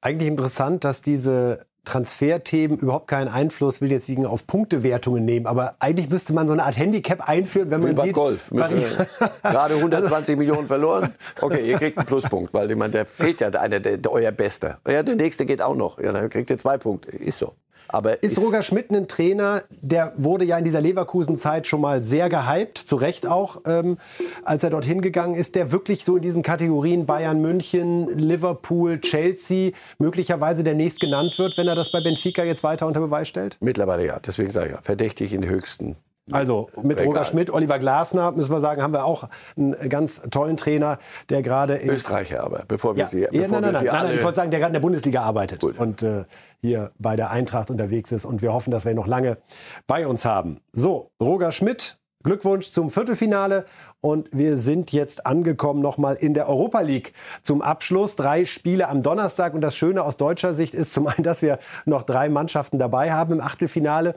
[0.00, 5.76] Eigentlich interessant, dass diese Transferthemen überhaupt keinen Einfluss, will jetzt liegen auf Punktewertungen nehmen, aber
[5.80, 8.50] eigentlich müsste man so eine Art Handicap einführen, wenn man Wie sieht, Golf.
[8.50, 11.14] Gerade 120 Millionen verloren.
[11.40, 14.32] Okay, ihr kriegt einen Pluspunkt, weil ich meine, der fehlt ja einer, der, der euer
[14.32, 14.78] Bester.
[14.86, 15.98] Ja, der nächste geht auch noch.
[15.98, 17.10] Ja, dann kriegt ihr zwei Punkte.
[17.10, 17.54] Ist so.
[17.92, 22.28] Aber ist, Roger Schmidt ein Trainer, der wurde ja in dieser Leverkusen-Zeit schon mal sehr
[22.28, 23.98] gehypt, zu Recht auch, ähm,
[24.44, 29.72] als er dorthin gegangen ist, der wirklich so in diesen Kategorien Bayern München, Liverpool, Chelsea
[29.98, 33.56] möglicherweise der nächst genannt wird, wenn er das bei Benfica jetzt weiter unter Beweis stellt?
[33.60, 35.96] Mittlerweile ja, deswegen sage ich ja, verdächtig in den höchsten
[36.32, 37.06] also mit Egal.
[37.06, 41.42] Roger Schmidt, Oliver Glasner, müssen wir sagen, haben wir auch einen ganz tollen Trainer, der
[41.42, 44.22] gerade Österreicher, aber bevor wir ja, sie, ja, bevor nein, nein, wir nein, nein, ich
[44.22, 45.78] wollte sagen, der gerade in der Bundesliga arbeitet Gut.
[45.78, 46.24] und äh,
[46.60, 49.38] hier bei der Eintracht unterwegs ist und wir hoffen, dass wir ihn noch lange
[49.86, 50.60] bei uns haben.
[50.72, 53.64] So, Roger Schmidt, Glückwunsch zum Viertelfinale
[54.02, 58.14] und wir sind jetzt angekommen nochmal in der Europa League zum Abschluss.
[58.14, 61.58] Drei Spiele am Donnerstag und das Schöne aus deutscher Sicht ist zum einen, dass wir
[61.86, 64.14] noch drei Mannschaften dabei haben im Achtelfinale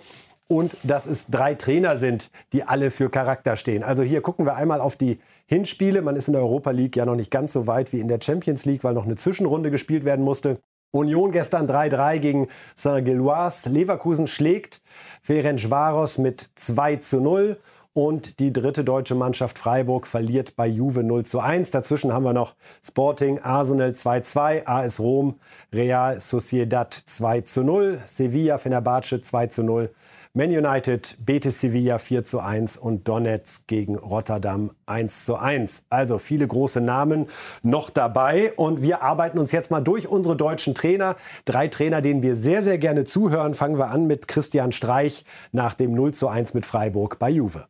[0.53, 3.83] und dass es drei Trainer sind, die alle für Charakter stehen.
[3.83, 6.03] Also hier gucken wir einmal auf die Hinspiele.
[6.03, 8.19] Man ist in der Europa League ja noch nicht ganz so weit wie in der
[8.21, 10.59] Champions League, weil noch eine Zwischenrunde gespielt werden musste.
[10.91, 13.67] Union gestern 3-3 gegen Saint-Gilloise.
[13.67, 14.83] Leverkusen schlägt
[15.23, 17.57] Ferencvaros mit 2 zu 0.
[17.95, 21.71] Und die dritte deutsche Mannschaft Freiburg verliert bei Juve 0 zu 1.
[21.71, 25.39] Dazwischen haben wir noch Sporting, Arsenal 2-2, AS Rom,
[25.71, 29.89] Real Sociedad 2 zu 0, Sevilla, Fenerbahce 2 zu 0
[30.35, 35.83] man United, Betis Sevilla 4 zu 1 und Donetsk gegen Rotterdam 1 zu 1.
[35.91, 37.29] Also viele große Namen
[37.61, 38.51] noch dabei.
[38.53, 41.17] Und wir arbeiten uns jetzt mal durch unsere deutschen Trainer.
[41.45, 43.53] Drei Trainer, denen wir sehr, sehr gerne zuhören.
[43.53, 47.67] Fangen wir an mit Christian Streich nach dem 0 zu 1 mit Freiburg bei Juve.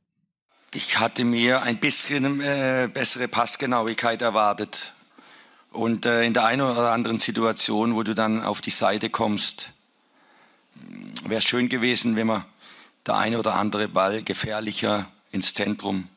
[0.73, 4.93] Ich hatte mir ein bisschen äh, bessere Passgenauigkeit erwartet.
[5.73, 9.71] Und äh, in der einen oder anderen Situation, wo du dann auf die Seite kommst,
[11.27, 12.45] wäre schön gewesen, wenn wir
[13.05, 16.07] der eine oder andere Ball gefährlicher ins Zentrum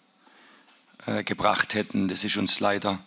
[1.06, 2.08] äh, gebracht hätten.
[2.08, 3.00] Das ist uns leider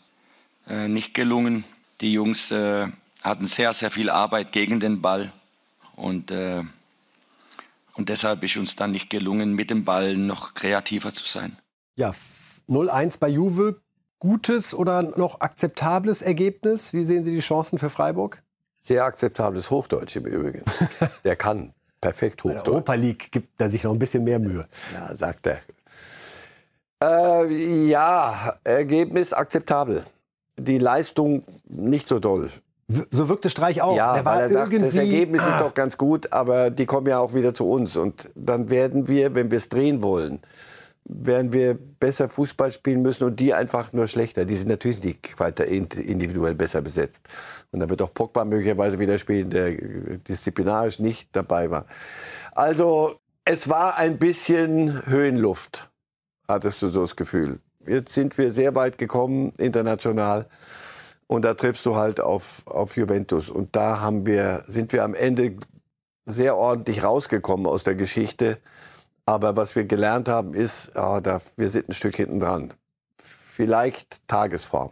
[0.68, 1.64] äh, nicht gelungen.
[2.02, 2.88] Die Jungs äh,
[3.24, 5.32] hatten sehr, sehr viel Arbeit gegen den Ball
[5.96, 6.64] und, äh,
[7.94, 11.58] und deshalb ist uns dann nicht gelungen, mit dem Ball noch kreativer zu sein.
[11.96, 12.14] Ja,
[12.70, 13.82] 0-1 bei Juve.
[14.20, 16.94] Gutes oder noch akzeptables Ergebnis?
[16.94, 18.44] Wie sehen Sie die Chancen für Freiburg?
[18.84, 20.64] Sehr akzeptables Hochdeutsch im Übrigen.
[21.24, 22.60] Der kann perfekt Hochdeutsch.
[22.60, 24.68] In der Europa League gibt er sich noch ein bisschen mehr Mühe.
[24.94, 25.60] Ja, sagt er.
[27.02, 30.04] Äh, ja, Ergebnis akzeptabel.
[30.58, 32.50] Die Leistung nicht so doll.
[33.12, 33.96] So wirkte Streich auch.
[33.96, 35.50] Ja, weil er sagt, das Ergebnis ah.
[35.50, 37.96] ist doch ganz gut, aber die kommen ja auch wieder zu uns.
[37.96, 40.40] Und dann werden wir, wenn wir es drehen wollen,
[41.10, 44.46] werden wir besser Fußball spielen müssen und die einfach nur schlechter.
[44.46, 47.28] Die sind natürlich nicht weiter individuell besser besetzt.
[47.72, 51.86] Und dann wird auch Pogba möglicherweise wieder spielen, der disziplinarisch nicht dabei war.
[52.52, 55.90] Also es war ein bisschen Höhenluft,
[56.48, 57.60] hattest du so das Gefühl.
[57.88, 60.48] Jetzt sind wir sehr weit gekommen international
[61.26, 63.50] und da triffst du halt auf, auf Juventus.
[63.50, 65.56] Und da haben wir, sind wir am Ende
[66.26, 68.60] sehr ordentlich rausgekommen aus der Geschichte
[69.30, 72.74] aber was wir gelernt haben, ist, oh, da, wir sind ein Stück hinten dran.
[73.22, 74.92] Vielleicht Tagesform.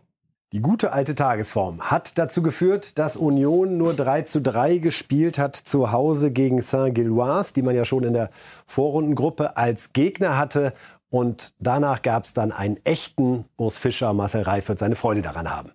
[0.53, 5.55] Die gute alte Tagesform hat dazu geführt, dass Union nur 3 zu 3 gespielt hat
[5.55, 8.29] zu Hause gegen Saint-Gilloise, die man ja schon in der
[8.67, 10.73] Vorrundengruppe als Gegner hatte.
[11.09, 14.13] Und danach gab es dann einen echten Urs Fischer.
[14.13, 15.71] Marcel Reif wird seine Freude daran haben.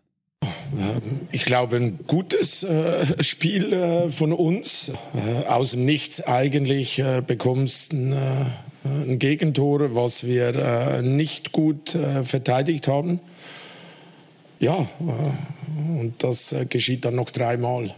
[1.33, 4.93] Ich glaube, ein gutes äh, Spiel äh, von uns.
[5.15, 8.47] Äh, aus dem Nichts eigentlich äh, bekommst ein, äh,
[8.85, 13.21] ein Gegentor, was wir äh, nicht gut äh, verteidigt haben.
[14.61, 14.87] Ja,
[15.99, 17.95] und das geschieht dann noch dreimal.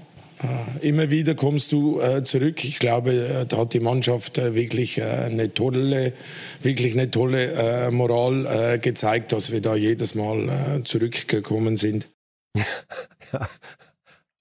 [0.81, 2.65] Immer wieder kommst du zurück.
[2.65, 6.15] Ich glaube, da hat die Mannschaft wirklich eine tolle,
[6.63, 12.07] wirklich eine tolle Moral gezeigt, dass wir da jedes Mal zurückgekommen sind.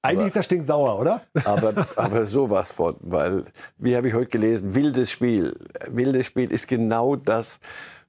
[0.06, 1.22] Eigentlich aber, ist das stinksauer, oder?
[1.46, 3.46] aber, aber sowas von, weil,
[3.78, 5.58] wie habe ich heute gelesen, wildes Spiel.
[5.88, 7.60] Wildes Spiel ist genau das,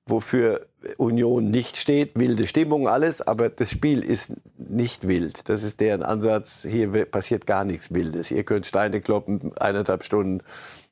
[0.05, 2.18] wofür Union nicht steht.
[2.18, 5.48] Wilde Stimmung, alles, aber das Spiel ist nicht wild.
[5.48, 6.66] Das ist deren Ansatz.
[6.68, 8.32] Hier passiert gar nichts Wildes.
[8.32, 10.42] Ihr könnt Steine kloppen, eineinhalb Stunden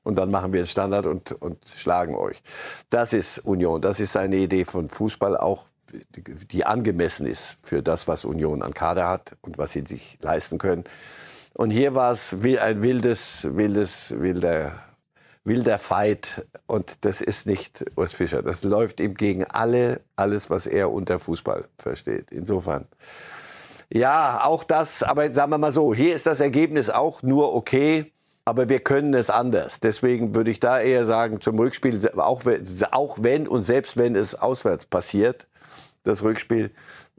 [0.05, 2.43] und dann machen wir einen Standard und, und schlagen euch.
[2.91, 3.81] Das ist Union.
[3.81, 5.67] Das ist seine Idee von Fußball, auch
[6.51, 10.59] die angemessen ist für das, was Union an Kader hat und was sie sich leisten
[10.59, 10.85] können.
[11.55, 14.73] Und hier war es ein wildes, wildes, wilder,
[15.45, 16.47] wilder Fight.
[16.67, 18.43] Und das ist nicht Urs Fischer.
[18.43, 22.31] Das läuft ihm gegen alle, alles, was er unter Fußball versteht.
[22.31, 22.87] Insofern.
[23.93, 28.11] Ja, auch das, aber sagen wir mal so, hier ist das Ergebnis auch nur okay.
[28.45, 29.79] Aber wir können es anders.
[29.81, 32.43] Deswegen würde ich da eher sagen, zum Rückspiel, auch
[32.91, 35.47] auch wenn und selbst wenn es auswärts passiert,
[36.05, 36.71] das Rückspiel,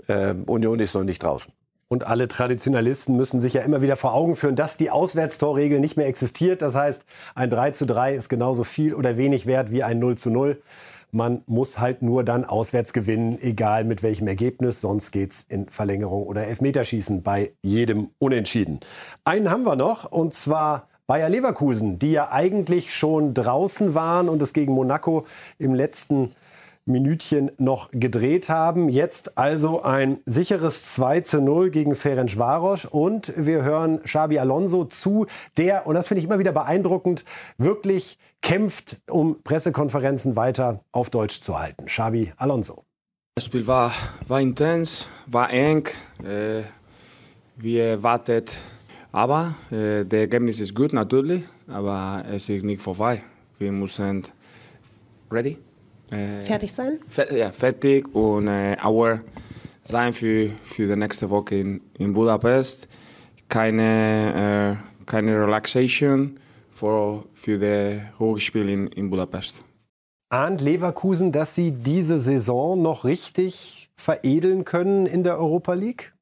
[0.07, 1.51] äh, Union ist noch nicht draußen.
[1.87, 5.95] Und alle Traditionalisten müssen sich ja immer wieder vor Augen führen, dass die Auswärtstorregel nicht
[5.95, 6.63] mehr existiert.
[6.63, 7.05] Das heißt,
[7.35, 10.59] ein 3 zu 3 ist genauso viel oder wenig wert wie ein 0 zu 0.
[11.11, 14.81] Man muss halt nur dann auswärts gewinnen, egal mit welchem Ergebnis.
[14.81, 18.79] Sonst geht es in Verlängerung oder Elfmeterschießen bei jedem Unentschieden.
[19.23, 24.41] Einen haben wir noch, und zwar Bayer Leverkusen, die ja eigentlich schon draußen waren und
[24.41, 25.27] es gegen Monaco
[25.59, 26.33] im letzten
[26.85, 28.89] Minütchen noch gedreht haben.
[28.89, 35.25] Jetzt also ein sicheres 2 zu 0 gegen Ferencvaros und wir hören Xabi Alonso zu,
[35.57, 37.23] der, und das finde ich immer wieder beeindruckend,
[37.57, 41.85] wirklich kämpft, um Pressekonferenzen weiter auf Deutsch zu halten.
[41.85, 42.83] Xabi Alonso.
[43.35, 43.91] Das Spiel war,
[44.27, 45.87] war intens, war eng,
[46.23, 46.61] äh,
[47.55, 48.55] wie erwartet.
[49.11, 53.21] Aber äh, das Ergebnis ist gut natürlich, aber es ist nicht vorbei.
[53.57, 54.23] Wir müssen
[55.31, 55.57] ready
[56.11, 56.99] äh, fertig sein?
[57.31, 59.21] ja, fertig und äh, Auer
[59.83, 62.87] sein für, für die nächste Woche in, in Budapest.
[63.49, 66.39] Keine, äh, keine Relaxation
[66.69, 69.63] für, für das Rückspiel in, in Budapest.
[70.29, 76.12] Ahnt Leverkusen, dass sie diese Saison noch richtig veredeln können in der Europa League?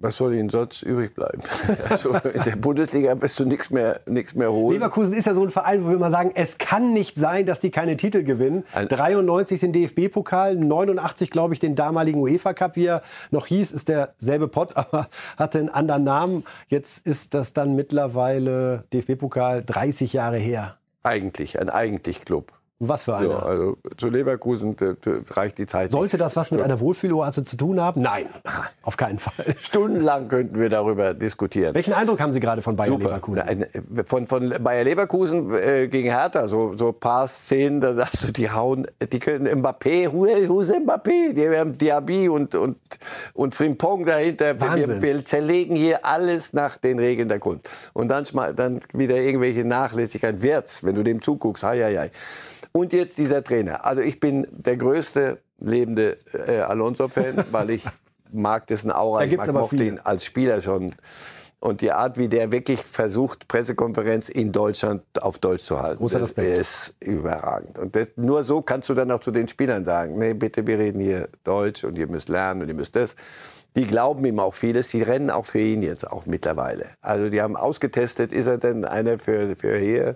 [0.00, 1.42] Was soll ihnen sonst übrig bleiben?
[1.88, 4.74] Also in der Bundesliga wirst du nichts mehr, nichts mehr holen.
[4.74, 7.60] Leverkusen ist ja so ein Verein, wo wir mal sagen, es kann nicht sein, dass
[7.60, 8.64] die keine Titel gewinnen.
[8.72, 13.72] Ein 93 den DFB-Pokal, 89 glaube ich den damaligen UEFA Cup, wie er noch hieß,
[13.72, 16.44] ist derselbe Pott, aber hatte einen anderen Namen.
[16.68, 20.76] Jetzt ist das dann mittlerweile DFB-Pokal 30 Jahre her.
[21.02, 22.52] Eigentlich, ein eigentlich Club.
[22.80, 23.30] Was für einer?
[23.30, 24.76] Ja, also zu Leverkusen
[25.30, 25.90] reicht die Zeit.
[25.90, 28.02] Sollte das was mit einer Wohlfühloase zu tun haben?
[28.02, 28.26] Nein,
[28.82, 29.56] auf keinen Fall.
[29.58, 31.74] Stundenlang könnten wir darüber diskutieren.
[31.74, 33.06] Welchen Eindruck haben Sie gerade von Bayer Super.
[33.06, 33.66] Leverkusen?
[34.06, 38.32] Von, von Bayer Leverkusen äh, gegen Hertha, so, so ein paar Szenen, da sagst du,
[38.32, 41.32] die hauen, die können Mbappé, wo ist Mbappé?
[41.32, 42.76] Die haben Diaby und, und,
[43.34, 44.54] und Frimpong dahinter.
[44.60, 47.90] Wir, wir, zerlegen hier alles nach den Regeln der Kunst.
[47.92, 48.24] Und dann,
[48.54, 50.42] dann wieder irgendwelche Nachlässigkeit.
[50.42, 52.10] Wirtz, wenn du dem zuguckst, hei, hei, hei.
[52.72, 53.84] Und jetzt dieser Trainer.
[53.84, 57.84] Also ich bin der größte lebende äh, Alonso-Fan, weil ich
[58.32, 59.26] mag dessen Aura.
[59.26, 60.94] Da ich mochte ihn als Spieler schon.
[61.60, 66.22] Und die Art, wie der wirklich versucht, Pressekonferenz in Deutschland auf Deutsch zu halten, Großer
[66.22, 66.56] Respekt.
[66.56, 67.78] ist überragend.
[67.78, 70.78] Und das, nur so kannst du dann auch zu den Spielern sagen, nee, bitte, wir
[70.78, 73.16] reden hier Deutsch und ihr müsst lernen und ihr müsst das.
[73.74, 76.86] Die glauben ihm auch vieles, die rennen auch für ihn jetzt auch mittlerweile.
[77.00, 80.14] Also die haben ausgetestet, ist er denn einer für, für hier?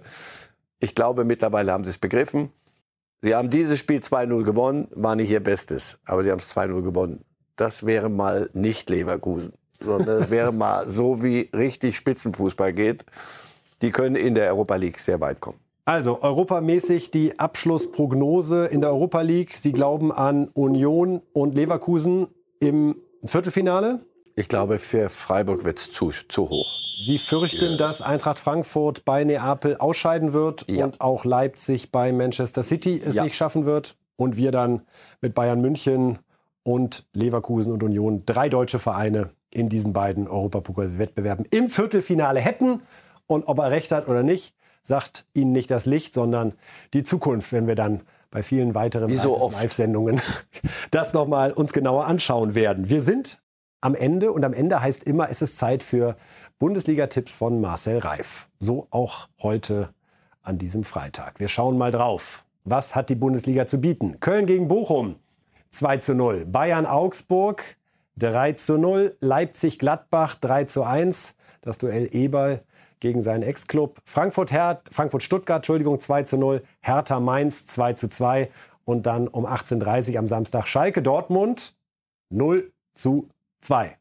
[0.82, 2.50] Ich glaube, mittlerweile haben sie es begriffen.
[3.22, 6.82] Sie haben dieses Spiel 2-0 gewonnen, war nicht ihr Bestes, aber sie haben es 2-0
[6.82, 7.24] gewonnen.
[7.54, 13.04] Das wäre mal nicht Leverkusen, sondern es wäre mal so, wie richtig Spitzenfußball geht.
[13.80, 15.60] Die können in der Europa League sehr weit kommen.
[15.84, 19.52] Also europamäßig die Abschlussprognose in der Europa League.
[19.52, 22.26] Sie glauben an Union und Leverkusen
[22.58, 24.00] im Viertelfinale?
[24.34, 26.81] Ich glaube, für Freiburg wird es zu, zu hoch.
[26.97, 30.84] Sie fürchten, dass Eintracht Frankfurt bei Neapel ausscheiden wird ja.
[30.84, 33.24] und auch Leipzig bei Manchester City es ja.
[33.24, 33.97] nicht schaffen wird.
[34.16, 34.82] Und wir dann
[35.20, 36.18] mit Bayern München
[36.62, 42.82] und Leverkusen und Union drei deutsche Vereine in diesen beiden Europapokalwettbewerben im Viertelfinale hätten.
[43.26, 46.55] Und ob er recht hat oder nicht, sagt Ihnen nicht das Licht, sondern
[46.95, 50.20] die Zukunft, wenn wir dann bei vielen weiteren so Live-Sendungen
[50.90, 52.88] das nochmal uns genauer anschauen werden.
[52.88, 53.43] Wir sind
[53.82, 54.32] am Ende.
[54.32, 56.16] Und am Ende heißt immer, es ist Zeit für
[56.59, 58.48] Bundesliga-Tipps von Marcel Reif.
[58.59, 59.92] So auch heute
[60.42, 61.40] an diesem Freitag.
[61.40, 62.44] Wir schauen mal drauf.
[62.64, 64.20] Was hat die Bundesliga zu bieten?
[64.20, 65.16] Köln gegen Bochum
[65.70, 66.44] 2 zu 0.
[66.46, 67.64] Bayern Augsburg
[68.18, 69.16] 3 zu 0.
[69.20, 71.34] Leipzig Gladbach 3 zu 1.
[71.62, 72.62] Das Duell Eberl
[73.00, 74.00] gegen seinen Ex-Club.
[74.05, 74.50] Frankfurt,
[74.90, 76.62] Frankfurt Stuttgart, Entschuldigung, 2 zu 0.
[76.80, 78.50] Hertha Mainz 2 zu 2.
[78.84, 81.74] Und dann um 18.30 Uhr am Samstag Schalke Dortmund
[82.30, 83.28] 0 zu
[83.61, 83.96] 2.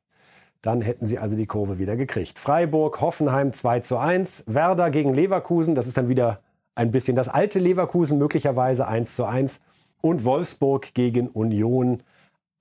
[0.61, 2.37] Dann hätten sie also die Kurve wieder gekriegt.
[2.37, 4.43] Freiburg, Hoffenheim 2 zu 1.
[4.47, 6.41] Werder gegen Leverkusen, das ist dann wieder
[6.75, 9.61] ein bisschen das alte Leverkusen, möglicherweise 1 zu 1.
[10.01, 12.03] Und Wolfsburg gegen Union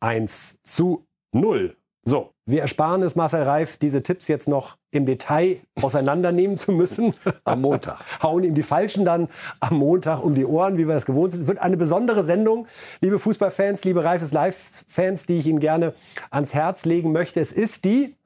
[0.01, 1.77] 1 zu 0.
[2.03, 7.15] So, wir ersparen es Marcel Reif, diese Tipps jetzt noch im Detail auseinandernehmen zu müssen.
[7.45, 7.99] Am Montag.
[8.23, 9.29] Hauen ihm die Falschen dann
[9.61, 11.47] am Montag um die Ohren, wie wir das gewohnt sind.
[11.47, 12.67] Wird eine besondere Sendung,
[13.01, 15.93] liebe Fußballfans, liebe Reifes Live-Fans, die ich Ihnen gerne
[16.31, 17.39] ans Herz legen möchte.
[17.39, 18.17] Es ist die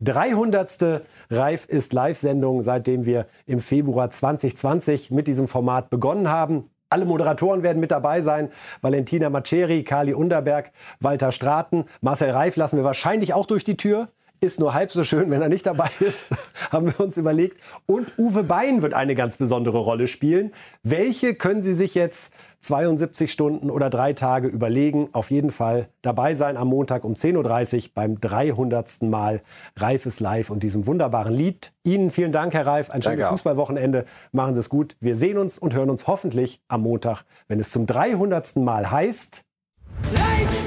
[0.00, 1.02] 300.
[1.30, 6.70] Reif ist Live-Sendung, seitdem wir im Februar 2020 mit diesem Format begonnen haben.
[6.88, 8.50] Alle Moderatoren werden mit dabei sein.
[8.80, 10.70] Valentina Maceri, Kali Underberg,
[11.00, 14.08] Walter Straten, Marcel Reif lassen wir wahrscheinlich auch durch die Tür.
[14.40, 16.28] Ist nur halb so schön, wenn er nicht dabei ist,
[16.70, 17.58] haben wir uns überlegt.
[17.86, 20.52] Und Uwe Bein wird eine ganz besondere Rolle spielen.
[20.82, 25.08] Welche können Sie sich jetzt 72 Stunden oder drei Tage überlegen?
[25.12, 29.02] Auf jeden Fall dabei sein am Montag um 10.30 Uhr beim 300.
[29.02, 29.42] Mal
[29.76, 31.72] Reif ist live und diesem wunderbaren Lied.
[31.84, 32.90] Ihnen vielen Dank, Herr Reif.
[32.90, 34.04] Ein schönes Fußballwochenende.
[34.32, 34.96] Machen Sie es gut.
[35.00, 38.56] Wir sehen uns und hören uns hoffentlich am Montag, wenn es zum 300.
[38.56, 39.44] Mal heißt...
[40.12, 40.65] Live!